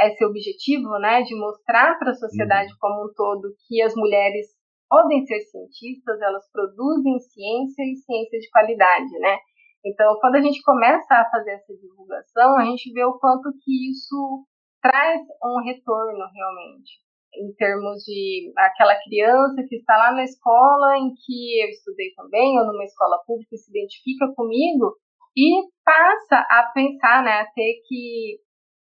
esse 0.00 0.24
objetivo, 0.24 0.98
né, 0.98 1.22
de 1.22 1.38
mostrar 1.38 1.96
para 1.96 2.10
a 2.10 2.14
sociedade 2.14 2.72
uhum. 2.72 2.78
como 2.80 3.04
um 3.04 3.12
todo 3.14 3.54
que 3.68 3.80
as 3.80 3.94
mulheres 3.94 4.46
podem 4.88 5.24
ser 5.24 5.38
cientistas, 5.42 6.20
elas 6.20 6.50
produzem 6.50 7.20
ciência 7.20 7.82
e 7.84 7.94
ciência 7.94 8.40
de 8.40 8.50
qualidade, 8.50 9.18
né? 9.20 9.38
Então, 9.84 10.18
quando 10.20 10.34
a 10.34 10.40
gente 10.40 10.60
começa 10.62 11.14
a 11.14 11.30
fazer 11.30 11.52
essa 11.52 11.72
divulgação, 11.76 12.58
a 12.58 12.64
gente 12.64 12.92
vê 12.92 13.04
o 13.04 13.18
quanto 13.18 13.52
que 13.62 13.90
isso 13.90 14.44
traz 14.82 15.20
um 15.44 15.62
retorno 15.62 16.26
realmente, 16.34 16.90
em 17.34 17.52
termos 17.54 18.02
de 18.04 18.52
aquela 18.56 18.94
criança 19.02 19.62
que 19.68 19.76
está 19.76 19.96
lá 19.96 20.12
na 20.12 20.24
escola 20.24 20.98
em 20.98 21.14
que 21.14 21.62
eu 21.62 21.68
estudei 21.68 22.12
também, 22.14 22.58
ou 22.58 22.66
numa 22.66 22.84
escola 22.84 23.18
pública, 23.26 23.56
se 23.56 23.70
identifica 23.70 24.32
comigo 24.34 24.94
e 25.36 25.62
passa 25.84 26.46
a 26.50 26.70
pensar, 26.74 27.22
né, 27.22 27.40
a 27.40 27.46
ter 27.54 27.80
que 27.86 28.38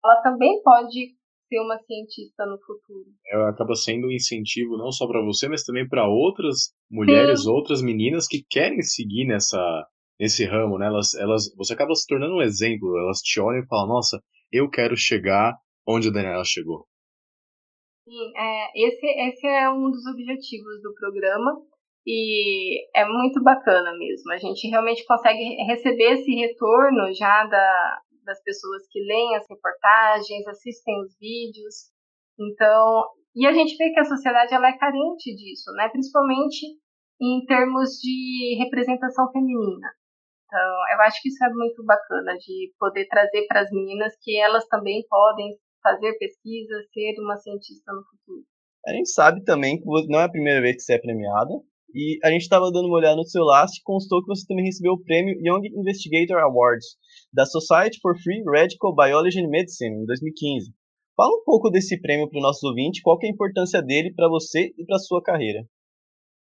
ela 0.04 0.22
também 0.22 0.62
pode 0.62 1.16
ser 1.48 1.60
uma 1.60 1.78
cientista 1.80 2.46
no 2.46 2.60
futuro. 2.60 3.06
É, 3.28 3.50
acaba 3.50 3.76
sendo 3.76 4.08
um 4.08 4.12
incentivo 4.12 4.78
não 4.78 4.92
só 4.92 5.08
para 5.08 5.24
você, 5.24 5.48
mas 5.48 5.64
também 5.64 5.88
para 5.88 6.08
outras 6.08 6.74
mulheres, 6.90 7.44
Sim. 7.44 7.52
outras 7.52 7.82
meninas 7.82 8.28
que 8.28 8.44
querem 8.50 8.82
seguir 8.82 9.26
nessa 9.26 9.88
nesse 10.20 10.46
ramo, 10.46 10.78
né? 10.78 10.88
Elas, 10.88 11.14
elas, 11.16 11.54
você 11.56 11.74
acaba 11.74 11.94
se 11.96 12.08
tornando 12.08 12.36
um 12.36 12.42
exemplo. 12.42 12.98
Elas 12.98 13.20
te 13.20 13.40
olham 13.40 13.64
e 13.64 13.68
falam: 13.68 13.88
Nossa, 13.88 14.22
eu 14.52 14.70
quero 14.70 14.96
chegar 14.96 15.58
onde 15.88 16.10
a 16.10 16.12
Daniela 16.12 16.44
chegou. 16.46 16.86
Sim, 18.06 18.34
é, 18.36 18.88
esse, 18.88 19.06
esse 19.06 19.48
é 19.48 19.70
um 19.70 19.90
dos 19.90 20.06
objetivos 20.08 20.82
do 20.82 20.94
programa 20.94 21.62
e 22.06 22.86
é 22.96 23.06
muito 23.06 23.42
bacana 23.42 23.98
mesmo. 23.98 24.32
A 24.34 24.38
gente 24.38 24.68
realmente 24.68 25.06
consegue 25.06 25.42
receber 25.66 26.14
esse 26.14 26.32
retorno 26.36 27.14
já 27.14 27.46
da, 27.46 28.02
das 28.26 28.44
pessoas 28.44 28.84
que 28.92 29.00
leem 29.00 29.36
as 29.36 29.46
reportagens, 29.50 30.48
assistem 30.48 31.00
os 31.02 31.18
vídeos. 31.18 31.92
Então, 32.38 33.06
e 33.36 33.48
a 33.48 33.54
gente 33.54 33.78
vê 33.78 33.92
que 33.92 34.00
a 34.00 34.06
sociedade 34.06 34.54
ela 34.54 34.68
é 34.68 34.78
carente 34.78 35.34
disso, 35.36 35.72
né? 35.74 35.88
Principalmente 35.90 36.66
em 37.22 37.46
termos 37.46 37.92
de 38.02 38.58
representação 38.60 39.32
feminina. 39.32 39.88
Então, 40.46 40.76
eu 40.94 41.02
acho 41.04 41.22
que 41.22 41.30
isso 41.30 41.44
é 41.44 41.50
muito 41.50 41.84
bacana 41.86 42.34
de 42.38 42.74
poder 42.78 43.08
trazer 43.08 43.46
para 43.48 43.62
as 43.62 43.72
meninas 43.72 44.14
que 44.22 44.38
elas 44.38 44.68
também 44.68 45.06
podem 45.10 45.58
fazer 45.84 46.18
pesquisa, 46.18 46.74
ser 46.94 47.14
uma 47.20 47.38
cientista 47.38 47.92
no 47.92 48.02
futuro. 48.04 48.44
A 48.86 48.92
gente 48.94 49.10
sabe 49.10 49.44
também 49.44 49.80
que 49.80 49.86
não 49.86 50.20
é 50.20 50.24
a 50.24 50.32
primeira 50.32 50.62
vez 50.62 50.78
que 50.78 50.82
você 50.82 50.94
é 50.94 51.00
premiada. 51.00 51.54
E 51.96 52.18
a 52.24 52.32
gente 52.32 52.42
estava 52.42 52.72
dando 52.72 52.88
uma 52.88 52.98
olhada 52.98 53.16
no 53.16 53.24
seu 53.24 53.44
last 53.44 53.80
e 53.80 53.84
constou 53.84 54.22
que 54.22 54.28
você 54.28 54.48
também 54.48 54.66
recebeu 54.66 54.94
o 54.94 55.04
prêmio 55.04 55.38
Young 55.40 55.68
Investigator 55.78 56.42
Awards 56.42 56.98
da 57.32 57.46
Society 57.46 58.00
for 58.02 58.18
Free 58.18 58.44
Radical 58.48 58.96
Biology 58.96 59.40
and 59.40 59.50
Medicine, 59.50 60.02
em 60.02 60.06
2015. 60.06 60.74
Fala 61.16 61.30
um 61.30 61.44
pouco 61.46 61.70
desse 61.70 62.02
prêmio 62.02 62.28
para 62.28 62.40
o 62.40 62.42
nosso 62.42 62.66
ouvinte, 62.68 63.04
qual 63.04 63.20
é 63.22 63.28
a 63.28 63.30
importância 63.30 63.80
dele 63.80 64.12
para 64.16 64.28
você 64.28 64.74
e 64.76 64.86
para 64.86 64.96
a 64.96 65.00
sua 65.00 65.22
carreira. 65.22 65.64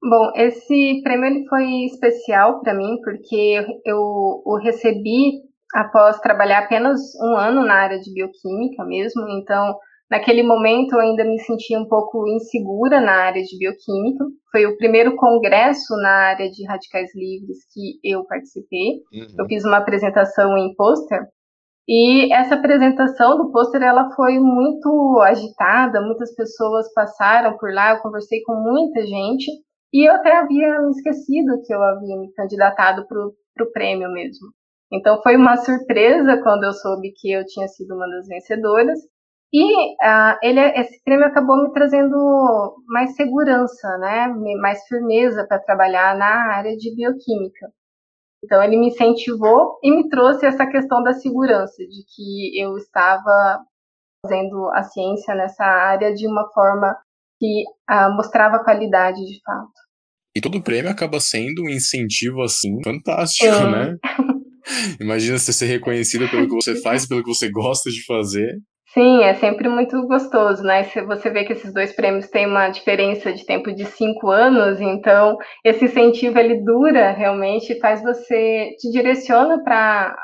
Bom, 0.02 0.32
esse 0.36 1.02
prêmio 1.04 1.26
ele 1.26 1.48
foi 1.50 1.66
especial 1.86 2.62
para 2.62 2.74
mim 2.74 2.98
porque 3.04 3.66
eu 3.86 4.00
o 4.46 4.58
recebi 4.64 5.44
após 5.74 6.20
trabalhar 6.20 6.60
apenas 6.60 7.00
um 7.22 7.36
ano 7.36 7.66
na 7.66 7.74
área 7.74 8.00
de 8.00 8.14
bioquímica 8.14 8.84
mesmo, 8.86 9.28
então 9.30 9.76
naquele 10.10 10.44
momento 10.44 10.94
eu 10.94 11.00
ainda 11.00 11.24
me 11.24 11.40
sentia 11.40 11.80
um 11.80 11.88
pouco 11.88 12.28
insegura 12.28 13.02
na 13.02 13.14
área 13.14 13.42
de 13.42 13.58
bioquímica. 13.58 14.26
Foi 14.52 14.66
o 14.66 14.78
primeiro 14.78 15.16
congresso 15.16 15.96
na 15.98 16.10
área 16.10 16.50
de 16.50 16.66
radicais 16.68 17.10
livres 17.16 17.58
que 17.74 18.00
eu 18.04 18.24
participei. 18.26 19.02
Uhum. 19.12 19.36
Eu 19.40 19.46
fiz 19.48 19.66
uma 19.66 19.78
apresentação 19.78 20.56
em 20.58 20.76
pôster 20.76 21.20
e 21.88 22.32
essa 22.32 22.56
apresentação 22.56 23.38
do 23.38 23.52
pôster 23.52 23.82
ela 23.82 24.10
foi 24.16 24.40
muito 24.40 25.20
agitada, 25.22 26.02
muitas 26.02 26.34
pessoas 26.34 26.92
passaram 26.94 27.58
por 27.58 27.74
lá, 27.74 27.92
eu 27.92 28.02
conversei 28.02 28.42
com 28.44 28.56
muita 28.56 29.06
gente 29.06 29.52
e 29.92 30.08
eu 30.08 30.14
até 30.14 30.38
havia 30.38 30.80
me 30.80 30.92
esquecido 30.92 31.62
que 31.66 31.74
eu 31.74 31.82
havia 31.84 32.16
me 32.16 32.32
candidatado 32.34 33.06
para 33.08 33.66
o 33.66 33.72
prêmio 33.74 34.10
mesmo. 34.12 34.48
Então 34.94 35.20
foi 35.24 35.36
uma 35.36 35.58
surpresa 35.58 36.40
quando 36.44 36.66
eu 36.66 36.74
soube 36.74 37.12
que 37.16 37.32
eu 37.32 37.44
tinha 37.46 37.68
sido 37.68 37.96
uma 37.96 38.08
das 38.08 38.28
vencedoras. 38.28 39.00
E 39.52 39.64
uh, 39.64 40.38
ele, 40.42 40.60
esse 40.80 41.04
prêmio 41.04 41.26
acabou 41.26 41.64
me 41.64 41.72
trazendo 41.74 42.16
mais 42.88 43.16
segurança, 43.16 43.98
né, 44.00 44.28
mais 44.60 44.84
firmeza 44.88 45.46
para 45.48 45.60
trabalhar 45.60 46.18
na 46.18 46.56
área 46.56 46.76
de 46.76 46.96
bioquímica. 46.96 47.68
Então 48.44 48.62
ele 48.62 48.78
me 48.78 48.88
incentivou 48.88 49.80
e 49.84 49.92
me 49.92 50.10
trouxe 50.10 50.46
essa 50.46 50.66
questão 50.68 51.02
da 51.04 51.14
segurança, 51.14 51.78
de 51.78 52.04
que 52.16 52.60
eu 52.60 52.76
estava 52.78 53.60
fazendo 54.26 54.70
a 54.74 54.84
ciência 54.84 55.36
nessa 55.36 55.64
área 55.64 56.14
de 56.14 56.28
uma 56.28 56.50
forma 56.52 56.96
que 57.40 57.64
uh, 57.92 58.16
mostrava 58.16 58.64
qualidade 58.64 59.20
de 59.20 59.40
fato. 59.44 59.72
E 60.36 60.42
todo 60.42 60.64
prêmio 60.64 60.90
acaba 60.90 61.20
sendo 61.20 61.64
um 61.64 61.70
incentivo 61.70 62.42
assim 62.42 62.82
fantástico, 62.84 63.54
né? 63.70 63.98
Imagina 65.00 65.38
você 65.38 65.54
ser 65.54 65.66
reconhecida 65.66 66.28
pelo 66.28 66.48
que 66.48 66.56
você 66.56 66.82
faz, 66.82 67.08
pelo 67.08 67.24
que 67.24 67.34
você 67.34 67.50
gosta 67.50 67.90
de 67.90 68.06
fazer. 68.06 68.60
Sim, 68.94 69.24
é 69.24 69.34
sempre 69.34 69.68
muito 69.68 70.00
gostoso, 70.08 70.62
né? 70.62 70.84
Se 70.84 71.02
você 71.02 71.30
vê 71.32 71.44
que 71.44 71.54
esses 71.54 71.74
dois 71.74 71.96
prêmios 71.96 72.30
têm 72.30 72.46
uma 72.46 72.70
diferença 72.70 73.34
de 73.34 73.44
tempo 73.44 73.74
de 73.74 73.86
cinco 73.86 74.30
anos, 74.30 74.80
então 74.80 75.36
esse 75.66 75.86
incentivo 75.86 76.38
ele 76.38 76.64
dura 76.64 77.12
realmente, 77.12 77.80
faz 77.80 78.04
você 78.04 78.76
te 78.80 78.92
direciona 78.92 79.64
para 79.64 80.16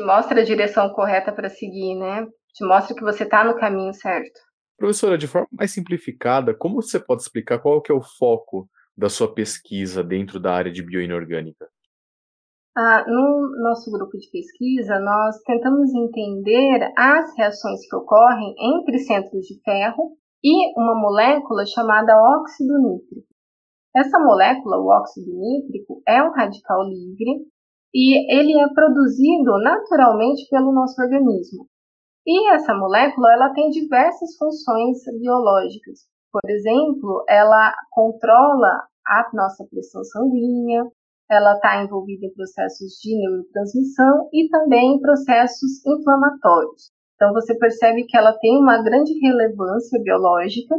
mostra 0.00 0.42
a 0.42 0.44
direção 0.44 0.90
correta 0.90 1.32
para 1.32 1.48
seguir, 1.48 1.96
né? 1.96 2.24
Te 2.54 2.64
mostra 2.64 2.94
que 2.94 3.02
você 3.02 3.24
está 3.24 3.42
no 3.42 3.56
caminho 3.56 3.92
certo. 3.92 4.40
Professora, 4.76 5.18
de 5.18 5.26
forma 5.26 5.48
mais 5.50 5.72
simplificada, 5.72 6.54
como 6.54 6.80
você 6.80 7.00
pode 7.00 7.22
explicar 7.22 7.58
qual 7.58 7.82
que 7.82 7.90
é 7.90 7.94
o 7.94 8.00
foco 8.00 8.68
da 8.96 9.08
sua 9.08 9.34
pesquisa 9.34 10.04
dentro 10.04 10.38
da 10.38 10.54
área 10.54 10.70
de 10.70 10.84
bioinorgânica? 10.84 11.68
Ah, 12.80 13.04
no 13.08 13.60
nosso 13.60 13.90
grupo 13.90 14.16
de 14.16 14.30
pesquisa, 14.30 15.00
nós 15.00 15.42
tentamos 15.42 15.92
entender 15.92 16.92
as 16.96 17.36
reações 17.36 17.80
que 17.88 17.96
ocorrem 17.96 18.54
entre 18.56 19.00
centros 19.00 19.46
de 19.46 19.60
ferro 19.64 20.16
e 20.44 20.78
uma 20.80 20.94
molécula 20.94 21.66
chamada 21.66 22.16
óxido 22.16 22.78
nítrico. 22.78 23.26
Essa 23.96 24.20
molécula, 24.20 24.78
o 24.78 24.86
óxido 24.86 25.28
nítrico, 25.28 26.00
é 26.06 26.22
um 26.22 26.30
radical 26.30 26.84
livre 26.84 27.48
e 27.92 28.32
ele 28.32 28.56
é 28.56 28.68
produzido 28.72 29.58
naturalmente 29.58 30.48
pelo 30.48 30.70
nosso 30.70 31.02
organismo. 31.02 31.66
E 32.24 32.48
essa 32.54 32.72
molécula 32.74 33.32
ela 33.32 33.52
tem 33.54 33.70
diversas 33.70 34.36
funções 34.38 34.98
biológicas. 35.18 36.06
Por 36.30 36.48
exemplo, 36.48 37.24
ela 37.28 37.74
controla 37.90 38.86
a 39.04 39.28
nossa 39.34 39.66
pressão 39.68 40.04
sanguínea, 40.04 40.84
ela 41.30 41.54
está 41.54 41.82
envolvida 41.82 42.26
em 42.26 42.32
processos 42.32 42.92
de 43.02 43.16
neurotransmissão 43.16 44.28
e 44.32 44.48
também 44.48 44.94
em 44.94 45.00
processos 45.00 45.84
inflamatórios. 45.86 46.90
Então 47.14 47.32
você 47.32 47.56
percebe 47.58 48.04
que 48.04 48.16
ela 48.16 48.32
tem 48.38 48.56
uma 48.58 48.82
grande 48.82 49.12
relevância 49.20 50.00
biológica 50.02 50.74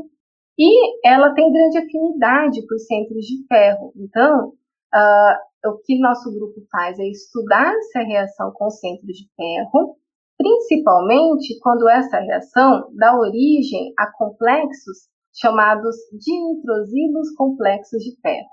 e 0.58 1.08
ela 1.08 1.34
tem 1.34 1.52
grande 1.52 1.78
afinidade 1.78 2.66
por 2.68 2.78
centros 2.80 3.26
de 3.26 3.46
ferro. 3.48 3.94
Então, 3.96 4.50
uh, 4.50 5.70
o 5.70 5.78
que 5.84 6.00
nosso 6.00 6.32
grupo 6.34 6.62
faz 6.72 6.98
é 7.00 7.08
estudar 7.08 7.74
essa 7.76 8.00
reação 8.00 8.52
com 8.54 8.70
centros 8.70 9.16
de 9.16 9.30
ferro, 9.36 9.98
principalmente 10.38 11.60
quando 11.62 11.88
essa 11.90 12.20
reação 12.20 12.90
dá 12.96 13.18
origem 13.18 13.94
a 13.98 14.12
complexos 14.18 15.10
chamados 15.34 15.96
dinitrosilos 16.12 17.34
complexos 17.36 18.02
de 18.04 18.20
ferro. 18.22 18.50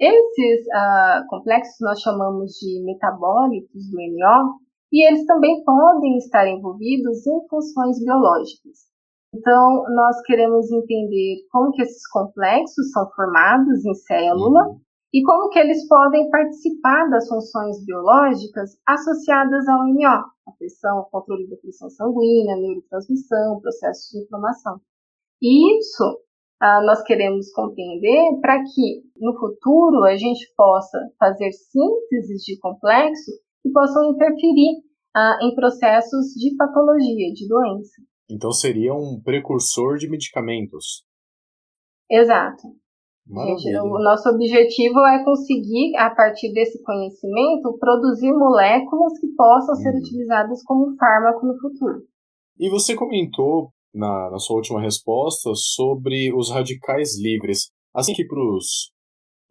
Esses 0.00 0.66
uh, 0.66 1.26
complexos 1.28 1.76
nós 1.80 2.00
chamamos 2.00 2.52
de 2.54 2.82
metabólitos 2.84 3.90
do 3.90 3.96
NO 3.96 4.58
e 4.92 5.06
eles 5.06 5.24
também 5.26 5.62
podem 5.64 6.18
estar 6.18 6.48
envolvidos 6.48 7.26
em 7.26 7.48
funções 7.48 8.02
biológicas. 8.02 8.94
Então, 9.34 9.84
nós 9.94 10.20
queremos 10.22 10.70
entender 10.70 11.38
como 11.50 11.72
que 11.72 11.82
esses 11.82 12.06
complexos 12.08 12.90
são 12.92 13.08
formados 13.16 13.84
em 13.84 13.94
célula 13.94 14.68
uhum. 14.68 14.80
e 15.12 15.22
como 15.24 15.48
que 15.48 15.58
eles 15.58 15.86
podem 15.88 16.30
participar 16.30 17.08
das 17.10 17.28
funções 17.28 17.84
biológicas 17.84 18.76
associadas 18.86 19.68
ao 19.68 19.88
NO, 19.88 20.06
a 20.06 20.52
pressão, 20.56 21.08
controle 21.10 21.48
da 21.48 21.56
pressão 21.56 21.90
sanguínea, 21.90 22.56
neurotransmissão, 22.56 23.60
processos 23.60 24.10
de 24.10 24.22
inflamação. 24.24 24.80
E 25.42 25.78
isso 25.78 26.20
uh, 26.64 26.86
nós 26.86 27.02
queremos 27.02 27.52
compreender 27.52 28.40
para 28.40 28.62
que 28.62 29.02
no 29.16 29.38
futuro 29.38 30.04
a 30.04 30.16
gente 30.16 30.50
possa 30.56 30.98
fazer 31.18 31.52
sínteses 31.52 32.42
de 32.42 32.58
complexo 32.58 33.30
que 33.62 33.70
possam 33.70 34.12
interferir 34.12 34.78
uh, 35.14 35.44
em 35.44 35.54
processos 35.54 36.32
de 36.34 36.56
patologia, 36.56 37.32
de 37.34 37.46
doença. 37.46 38.02
Então 38.30 38.50
seria 38.50 38.94
um 38.94 39.20
precursor 39.22 39.98
de 39.98 40.08
medicamentos. 40.08 41.04
Exato. 42.10 42.62
Gente, 43.26 43.74
o 43.78 43.98
nosso 44.00 44.28
objetivo 44.28 45.00
é 45.00 45.24
conseguir, 45.24 45.96
a 45.96 46.10
partir 46.14 46.52
desse 46.52 46.82
conhecimento, 46.82 47.78
produzir 47.78 48.30
moléculas 48.30 49.18
que 49.18 49.28
possam 49.28 49.74
ser 49.76 49.94
uhum. 49.94 49.98
utilizadas 49.98 50.62
como 50.62 50.94
fármaco 50.96 51.46
no 51.46 51.58
futuro. 51.58 52.02
E 52.58 52.68
você 52.68 52.94
comentou 52.94 53.70
na, 53.94 54.30
na 54.30 54.38
sua 54.38 54.56
última 54.56 54.80
resposta 54.80 55.50
sobre 55.54 56.34
os 56.34 56.50
radicais 56.50 57.18
livres. 57.18 57.70
Assim 57.94 58.12
que 58.12 58.26
para 58.26 58.38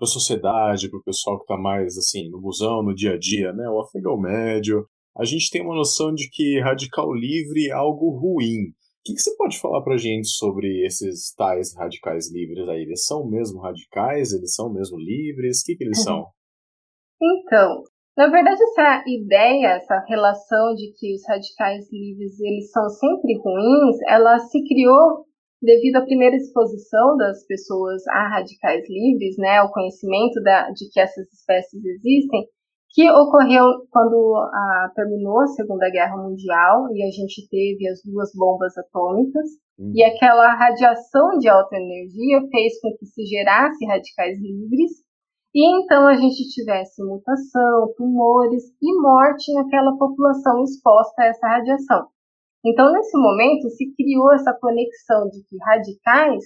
a 0.01 0.05
sociedade, 0.05 0.89
para 0.89 0.99
o 0.99 1.03
pessoal 1.03 1.37
que 1.37 1.43
está 1.43 1.57
mais 1.57 1.97
assim 1.97 2.29
no 2.29 2.41
busão, 2.41 2.83
no 2.83 2.93
dia 2.93 3.13
a 3.13 3.17
dia, 3.17 3.53
né, 3.53 3.69
o 3.69 3.79
afegão 3.79 4.19
médio, 4.19 4.85
a 5.17 5.23
gente 5.23 5.49
tem 5.49 5.61
uma 5.61 5.75
noção 5.75 6.13
de 6.13 6.29
que 6.29 6.59
radical 6.59 7.13
livre 7.13 7.67
é 7.67 7.71
algo 7.71 8.09
ruim. 8.17 8.69
O 8.69 9.05
que, 9.05 9.13
que 9.13 9.19
você 9.19 9.35
pode 9.35 9.59
falar 9.59 9.81
para 9.81 9.95
a 9.95 9.97
gente 9.97 10.29
sobre 10.29 10.85
esses 10.85 11.33
tais 11.35 11.75
radicais 11.75 12.31
livres 12.31 12.67
aí? 12.69 12.81
Eles 12.81 13.05
são 13.05 13.27
mesmo 13.27 13.59
radicais? 13.59 14.31
Eles 14.31 14.55
são 14.55 14.71
mesmo 14.71 14.97
livres? 14.97 15.61
O 15.61 15.65
que, 15.65 15.75
que 15.75 15.83
eles 15.83 15.99
uhum. 15.99 16.03
são? 16.03 16.27
Então, 17.21 17.83
na 18.15 18.27
verdade, 18.27 18.61
essa 18.63 19.03
ideia, 19.07 19.75
essa 19.75 19.99
relação 20.07 20.75
de 20.75 20.93
que 20.97 21.15
os 21.15 21.21
radicais 21.27 21.91
livres 21.91 22.39
eles 22.39 22.69
são 22.71 22.87
sempre 22.89 23.37
ruins, 23.39 23.97
ela 24.07 24.37
se 24.39 24.63
criou 24.67 25.25
devido 25.61 25.95
à 25.95 26.01
primeira 26.01 26.35
exposição 26.35 27.15
das 27.17 27.45
pessoas 27.47 28.05
a 28.07 28.27
radicais 28.27 28.83
livres, 28.89 29.37
né, 29.37 29.61
o 29.61 29.71
conhecimento 29.71 30.41
da, 30.43 30.69
de 30.71 30.89
que 30.91 30.99
essas 30.99 31.31
espécies 31.31 31.83
existem, 31.83 32.45
que 32.93 33.09
ocorreu 33.09 33.65
quando 33.89 34.51
terminou 34.93 35.39
a 35.39 35.47
Segunda 35.47 35.89
Guerra 35.89 36.15
Mundial 36.15 36.93
e 36.93 37.01
a 37.01 37.09
gente 37.09 37.47
teve 37.49 37.87
as 37.87 38.03
duas 38.03 38.29
bombas 38.35 38.77
atômicas, 38.77 39.49
hum. 39.79 39.91
e 39.95 40.03
aquela 40.03 40.53
radiação 40.53 41.39
de 41.39 41.49
alta 41.49 41.75
energia 41.75 42.41
fez 42.51 42.79
com 42.79 42.95
que 42.95 43.05
se 43.07 43.25
gerasse 43.25 43.83
radicais 43.85 44.37
livres, 44.39 45.02
e 45.53 45.83
então 45.83 46.07
a 46.07 46.15
gente 46.15 46.49
tivesse 46.49 47.03
mutação, 47.03 47.93
tumores 47.95 48.63
e 48.81 49.01
morte 49.01 49.53
naquela 49.53 49.95
população 49.97 50.63
exposta 50.63 51.21
a 51.21 51.25
essa 51.27 51.47
radiação. 51.47 52.07
Então, 52.65 52.91
nesse 52.91 53.17
momento, 53.17 53.69
se 53.69 53.93
criou 53.93 54.33
essa 54.33 54.53
conexão 54.53 55.29
de 55.29 55.43
que 55.43 55.57
radicais 55.63 56.43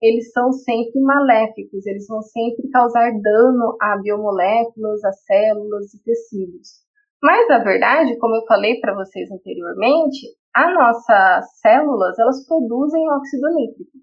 eles 0.00 0.30
são 0.32 0.52
sempre 0.52 1.00
maléficos, 1.00 1.86
eles 1.86 2.06
vão 2.06 2.20
sempre 2.20 2.68
causar 2.68 3.10
dano 3.22 3.76
a 3.80 3.96
biomoléculas, 3.96 5.02
a 5.02 5.12
células 5.12 5.94
e 5.94 6.02
tecidos. 6.04 6.84
Mas, 7.22 7.48
na 7.48 7.64
verdade, 7.64 8.18
como 8.18 8.36
eu 8.36 8.44
falei 8.46 8.78
para 8.80 8.94
vocês 8.94 9.30
anteriormente, 9.30 10.26
as 10.54 10.74
nossas 10.74 11.58
células 11.60 12.18
elas 12.18 12.46
produzem 12.46 13.10
óxido 13.10 13.48
nítrico. 13.54 13.98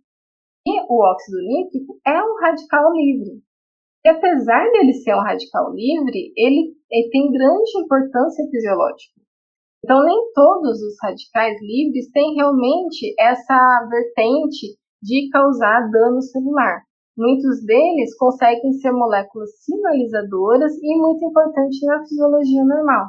E 0.66 0.82
o 0.90 1.04
óxido 1.04 1.38
nítrico 1.38 2.00
é 2.06 2.20
um 2.20 2.36
radical 2.42 2.92
livre. 2.94 3.44
E 4.04 4.10
apesar 4.10 4.70
dele 4.72 4.94
ser 4.94 5.14
um 5.16 5.22
radical 5.22 5.72
livre, 5.74 6.34
ele, 6.36 6.74
ele 6.90 7.10
tem 7.10 7.32
grande 7.32 7.72
importância 7.84 8.44
fisiológica. 8.50 9.22
Então, 9.84 10.04
nem 10.06 10.32
todos 10.34 10.82
os 10.82 10.96
radicais 11.02 11.60
livres 11.62 12.10
têm 12.12 12.36
realmente 12.36 13.16
essa 13.20 13.88
vertente 13.90 14.78
de 15.02 15.30
causar 15.32 15.90
dano 15.90 16.22
celular. 16.22 16.84
Muitos 17.18 17.66
deles 17.66 18.16
conseguem 18.18 18.74
ser 18.74 18.92
moléculas 18.92 19.50
sinalizadoras 19.64 20.74
e 20.82 20.98
muito 20.98 21.26
importantes 21.26 21.80
na 21.84 22.00
fisiologia 22.00 22.64
normal. 22.64 23.08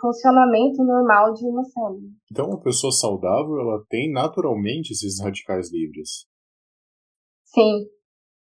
funcionamento 0.00 0.82
normal 0.82 1.34
de 1.34 1.46
uma 1.46 1.62
célula. 1.64 2.08
Então, 2.30 2.46
uma 2.46 2.60
pessoa 2.60 2.90
saudável, 2.90 3.60
ela 3.60 3.84
tem 3.88 4.10
naturalmente 4.10 4.92
esses 4.92 5.20
radicais 5.20 5.70
livres? 5.70 6.26
Sim. 7.44 7.86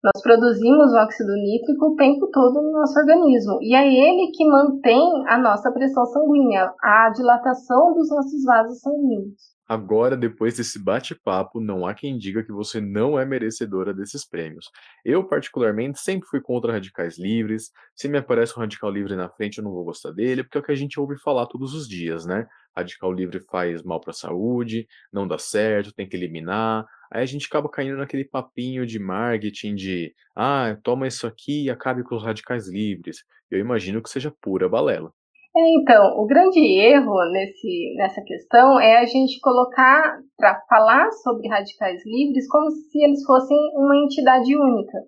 Nós 0.05 0.23
produzimos 0.23 0.93
o 0.93 0.97
óxido 0.97 1.33
nítrico 1.33 1.87
o 1.87 1.97
tempo 1.97 2.29
todo 2.31 2.63
no 2.63 2.73
nosso 2.73 2.99
organismo. 2.99 3.59
E 3.61 3.75
é 3.75 3.87
ele 3.87 4.31
que 4.33 4.47
mantém 4.47 5.27
a 5.29 5.39
nossa 5.39 5.73
pressão 5.73 6.05
sanguínea, 6.07 6.73
a 6.83 7.11
dilatação 7.11 7.95
dos 7.95 8.09
nossos 8.11 8.45
vasos 8.45 8.81
sanguíneos. 8.81 9.56
Agora, 9.69 10.17
depois 10.17 10.57
desse 10.57 10.79
bate-papo, 10.79 11.61
não 11.61 11.85
há 11.85 11.93
quem 11.93 12.17
diga 12.17 12.45
que 12.45 12.53
você 12.53 12.81
não 12.81 13.19
é 13.19 13.25
merecedora 13.25 13.93
desses 13.93 14.25
prêmios. 14.25 14.71
Eu, 15.05 15.25
particularmente, 15.25 15.99
sempre 15.99 16.29
fui 16.29 16.41
contra 16.41 16.73
radicais 16.73 17.19
livres. 17.19 17.73
Se 17.93 18.09
me 18.09 18.17
aparece 18.17 18.53
um 18.57 18.61
radical 18.61 18.91
livre 18.91 19.17
na 19.17 19.29
frente, 19.29 19.59
eu 19.59 19.65
não 19.65 19.73
vou 19.73 19.85
gostar 19.85 20.13
dele, 20.13 20.45
porque 20.45 20.59
é 20.59 20.61
o 20.61 20.65
que 20.65 20.71
a 20.71 20.77
gente 20.77 21.01
ouve 21.01 21.19
falar 21.19 21.47
todos 21.47 21.75
os 21.75 21.89
dias, 21.89 22.25
né? 22.25 22.47
Radical 22.77 23.13
livre 23.13 23.41
faz 23.41 23.83
mal 23.83 24.01
para 24.01 24.11
a 24.11 24.15
saúde, 24.15 24.87
não 25.13 25.27
dá 25.27 25.37
certo, 25.37 25.93
tem 25.93 26.09
que 26.09 26.17
eliminar. 26.17 26.87
Aí 27.11 27.23
a 27.23 27.27
gente 27.27 27.47
acaba 27.47 27.69
caindo 27.69 27.97
naquele 27.97 28.25
papinho 28.25 28.87
de 28.87 29.01
marketing 29.01 29.75
de 29.75 30.15
ah, 30.37 30.77
toma 30.85 31.09
isso 31.09 31.27
aqui 31.27 31.65
e 31.65 31.71
acabe 31.71 32.05
com 32.05 32.15
os 32.15 32.23
radicais 32.23 32.69
livres. 32.69 33.25
Eu 33.51 33.59
imagino 33.59 34.01
que 34.01 34.11
seja 34.11 34.33
pura 34.41 34.69
balela. 34.69 35.13
É, 35.57 35.81
então, 35.81 36.21
o 36.21 36.27
grande 36.27 36.61
erro 36.61 37.15
nesse, 37.33 37.95
nessa 37.97 38.21
questão 38.23 38.79
é 38.79 38.99
a 38.99 39.07
gente 39.07 39.41
colocar 39.41 40.21
para 40.37 40.61
falar 40.69 41.11
sobre 41.13 41.49
radicais 41.49 42.03
livres 42.05 42.47
como 42.49 42.71
se 42.71 43.03
eles 43.03 43.25
fossem 43.25 43.57
uma 43.75 43.97
entidade 43.97 44.55
única, 44.55 44.99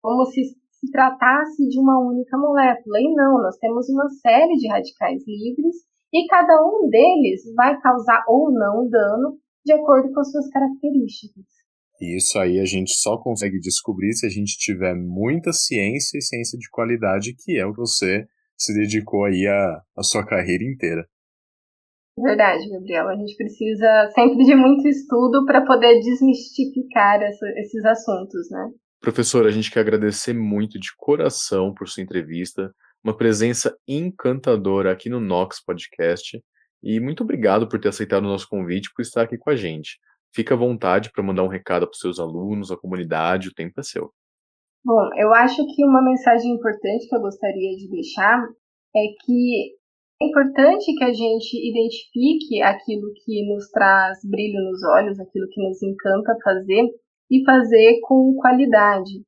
como 0.00 0.24
se 0.24 0.40
se 0.82 0.90
tratasse 0.90 1.68
de 1.68 1.78
uma 1.78 1.98
única 2.00 2.36
molécula. 2.36 2.98
E 3.00 3.14
não, 3.14 3.40
nós 3.40 3.56
temos 3.58 3.88
uma 3.88 4.08
série 4.20 4.56
de 4.56 4.68
radicais 4.68 5.22
livres 5.26 5.76
e 6.12 6.26
cada 6.26 6.60
um 6.66 6.88
deles 6.88 7.42
vai 7.54 7.80
causar 7.80 8.24
ou 8.26 8.50
não 8.50 8.88
dano 8.88 9.38
de 9.64 9.72
acordo 9.72 10.12
com 10.12 10.20
as 10.20 10.30
suas 10.30 10.48
características. 10.48 11.44
Isso 12.00 12.36
aí 12.36 12.58
a 12.58 12.64
gente 12.64 12.92
só 12.94 13.16
consegue 13.16 13.60
descobrir 13.60 14.12
se 14.14 14.26
a 14.26 14.28
gente 14.28 14.58
tiver 14.58 14.94
muita 14.94 15.52
ciência 15.52 16.18
e 16.18 16.22
ciência 16.22 16.58
de 16.58 16.68
qualidade, 16.68 17.36
que 17.38 17.56
é 17.56 17.64
o 17.64 17.72
que 17.72 17.78
você 17.78 18.26
se 18.64 18.74
dedicou 18.74 19.24
aí 19.24 19.46
a, 19.46 19.82
a 19.96 20.02
sua 20.02 20.24
carreira 20.24 20.64
inteira. 20.64 21.06
Verdade, 22.18 22.68
Gabriel. 22.68 23.08
A 23.08 23.16
gente 23.16 23.34
precisa 23.36 24.10
sempre 24.14 24.44
de 24.44 24.54
muito 24.54 24.86
estudo 24.86 25.44
para 25.46 25.64
poder 25.64 26.00
desmistificar 26.00 27.22
essa, 27.22 27.46
esses 27.56 27.84
assuntos, 27.84 28.50
né? 28.50 28.70
Professor, 29.00 29.46
a 29.46 29.50
gente 29.50 29.70
quer 29.70 29.80
agradecer 29.80 30.32
muito 30.32 30.78
de 30.78 30.90
coração 30.96 31.74
por 31.74 31.88
sua 31.88 32.02
entrevista, 32.02 32.72
uma 33.02 33.16
presença 33.16 33.76
encantadora 33.88 34.92
aqui 34.92 35.08
no 35.08 35.18
Nox 35.18 35.60
Podcast 35.64 36.40
e 36.82 37.00
muito 37.00 37.24
obrigado 37.24 37.68
por 37.68 37.80
ter 37.80 37.88
aceitado 37.88 38.24
o 38.24 38.28
nosso 38.28 38.48
convite 38.48 38.86
e 38.86 38.92
por 38.94 39.02
estar 39.02 39.22
aqui 39.22 39.36
com 39.38 39.50
a 39.50 39.56
gente. 39.56 39.98
Fica 40.34 40.54
à 40.54 40.56
vontade 40.56 41.10
para 41.12 41.22
mandar 41.22 41.42
um 41.42 41.48
recado 41.48 41.86
para 41.86 41.94
os 41.94 41.98
seus 41.98 42.18
alunos, 42.18 42.70
a 42.70 42.76
comunidade, 42.76 43.48
o 43.48 43.54
tempo 43.54 43.80
é 43.80 43.82
seu. 43.82 44.12
Bom, 44.84 45.08
eu 45.16 45.32
acho 45.32 45.64
que 45.74 45.84
uma 45.84 46.02
mensagem 46.02 46.52
importante 46.52 47.08
que 47.08 47.14
eu 47.14 47.20
gostaria 47.20 47.76
de 47.76 47.88
deixar 47.88 48.42
é 48.94 49.00
que 49.24 49.76
é 50.20 50.26
importante 50.26 50.92
que 50.96 51.04
a 51.04 51.12
gente 51.12 51.56
identifique 51.68 52.60
aquilo 52.62 53.12
que 53.24 53.46
nos 53.46 53.68
traz 53.70 54.18
brilho 54.24 54.60
nos 54.64 54.82
olhos, 54.82 55.20
aquilo 55.20 55.46
que 55.50 55.62
nos 55.62 55.80
encanta 55.82 56.36
fazer 56.42 56.88
e 57.30 57.44
fazer 57.44 58.00
com 58.02 58.34
qualidade. 58.34 59.22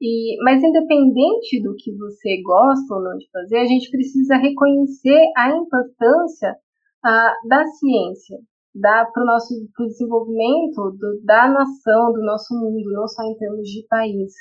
E, 0.00 0.36
mas 0.42 0.62
independente 0.62 1.62
do 1.62 1.74
que 1.76 1.96
você 1.96 2.42
gosta 2.42 2.94
ou 2.94 3.02
não 3.02 3.16
de 3.16 3.30
fazer, 3.30 3.58
a 3.58 3.64
gente 3.64 3.90
precisa 3.90 4.36
reconhecer 4.36 5.20
a 5.36 5.50
importância 5.56 6.56
ah, 7.04 7.34
da 7.48 7.64
ciência 7.64 8.38
para 8.80 9.22
o 9.22 9.24
nosso 9.24 9.54
pro 9.74 9.86
desenvolvimento 9.86 10.90
do, 10.98 11.22
da 11.24 11.48
nação, 11.48 12.12
do 12.12 12.22
nosso 12.22 12.54
mundo, 12.54 12.92
não 12.92 13.08
só 13.08 13.22
em 13.22 13.36
termos 13.38 13.68
de 13.68 13.86
país. 13.88 14.32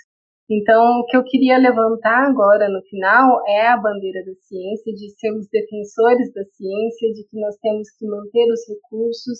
Então, 0.49 0.99
o 0.99 1.05
que 1.05 1.17
eu 1.17 1.23
queria 1.23 1.57
levantar 1.57 2.29
agora 2.29 2.69
no 2.69 2.81
final 2.83 3.41
é 3.47 3.67
a 3.67 3.77
bandeira 3.77 4.23
da 4.23 4.35
ciência, 4.35 4.93
de 4.93 5.09
sermos 5.17 5.47
defensores 5.49 6.31
da 6.33 6.43
ciência, 6.45 7.13
de 7.13 7.27
que 7.27 7.39
nós 7.39 7.57
temos 7.57 7.89
que 7.97 8.05
manter 8.05 8.45
os 8.51 8.61
recursos, 8.69 9.39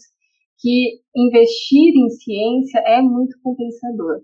que 0.57 0.99
investir 1.15 1.93
em 1.95 2.09
ciência 2.09 2.79
é 2.87 3.01
muito 3.01 3.37
compensador. 3.43 4.21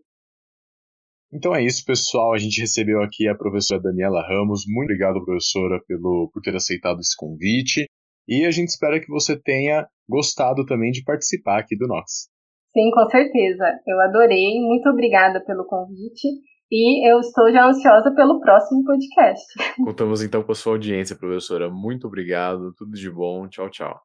Então 1.31 1.55
é 1.55 1.63
isso, 1.63 1.85
pessoal. 1.85 2.33
A 2.33 2.37
gente 2.37 2.59
recebeu 2.59 3.01
aqui 3.01 3.27
a 3.27 3.35
professora 3.35 3.81
Daniela 3.81 4.21
Ramos. 4.27 4.63
Muito 4.67 4.89
obrigado, 4.89 5.23
professora, 5.23 5.79
pelo, 5.87 6.29
por 6.33 6.41
ter 6.41 6.55
aceitado 6.55 6.99
esse 6.99 7.15
convite. 7.15 7.85
E 8.27 8.45
a 8.45 8.51
gente 8.51 8.69
espera 8.69 8.99
que 8.99 9.07
você 9.07 9.39
tenha 9.39 9.87
gostado 10.09 10.65
também 10.65 10.91
de 10.91 11.03
participar 11.03 11.59
aqui 11.59 11.77
do 11.77 11.87
Nox. 11.87 12.27
Sim, 12.73 12.89
com 12.91 13.07
certeza. 13.09 13.65
Eu 13.87 13.99
adorei. 14.01 14.59
Muito 14.61 14.89
obrigada 14.89 15.43
pelo 15.45 15.65
convite. 15.65 16.27
E 16.71 17.11
eu 17.11 17.19
estou 17.19 17.51
já 17.51 17.67
ansiosa 17.67 18.11
pelo 18.15 18.39
próximo 18.39 18.85
podcast. 18.85 19.45
Contamos 19.83 20.23
então 20.23 20.41
com 20.41 20.53
a 20.53 20.55
sua 20.55 20.73
audiência, 20.73 21.17
professora. 21.17 21.69
Muito 21.69 22.07
obrigado, 22.07 22.73
tudo 22.77 22.93
de 22.93 23.09
bom. 23.09 23.47
Tchau, 23.49 23.69
tchau. 23.69 24.01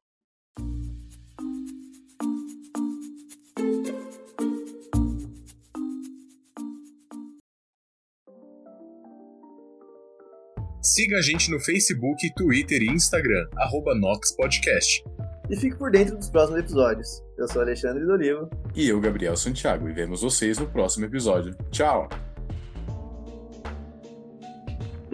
Siga 10.82 11.18
a 11.18 11.22
gente 11.22 11.50
no 11.50 11.60
Facebook, 11.60 12.32
Twitter 12.34 12.82
e 12.82 12.86
Instagram, 12.86 13.46
arroba 13.58 13.94
Nox 13.94 14.34
Podcast. 14.34 15.04
E 15.48 15.56
fique 15.56 15.76
por 15.76 15.90
dentro 15.90 16.16
dos 16.16 16.30
próximos 16.30 16.60
episódios. 16.60 17.22
Eu 17.38 17.46
sou 17.46 17.62
Alexandre 17.62 18.04
Dolivo. 18.04 18.48
E 18.74 18.88
eu, 18.88 19.00
Gabriel 19.00 19.36
Santiago, 19.36 19.88
e 19.88 19.92
vemos 19.92 20.22
vocês 20.22 20.58
no 20.58 20.66
próximo 20.66 21.04
episódio. 21.04 21.54
Tchau! 21.70 22.08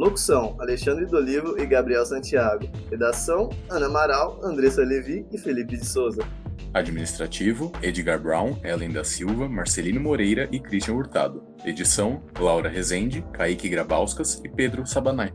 Locução: 0.03 0.57
Alexandre 0.59 1.07
Dolivo 1.07 1.57
e 1.61 1.65
Gabriel 1.65 2.05
Santiago. 2.05 2.69
Redação: 2.91 3.51
Ana 3.71 3.87
Amaral, 3.87 4.41
Andressa 4.43 4.83
Levi 4.83 5.25
e 5.31 5.39
Felipe 5.39 5.77
de 5.77 5.87
Souza. 5.87 6.27
Administrativo: 6.75 7.71
Edgar 7.81 8.21
Brown, 8.21 8.59
Ellen 8.65 8.91
da 8.91 9.05
Silva, 9.05 9.49
Marcelino 9.49 10.01
Moreira 10.01 10.49
e 10.51 10.59
Christian 10.59 10.95
Hurtado. 10.95 11.45
Edição: 11.65 12.21
Laura 12.37 12.69
Rezende, 12.69 13.25
Kaique 13.33 13.69
Grabauskas 13.69 14.43
e 14.45 14.49
Pedro 14.49 14.85
Sabanai. 14.85 15.33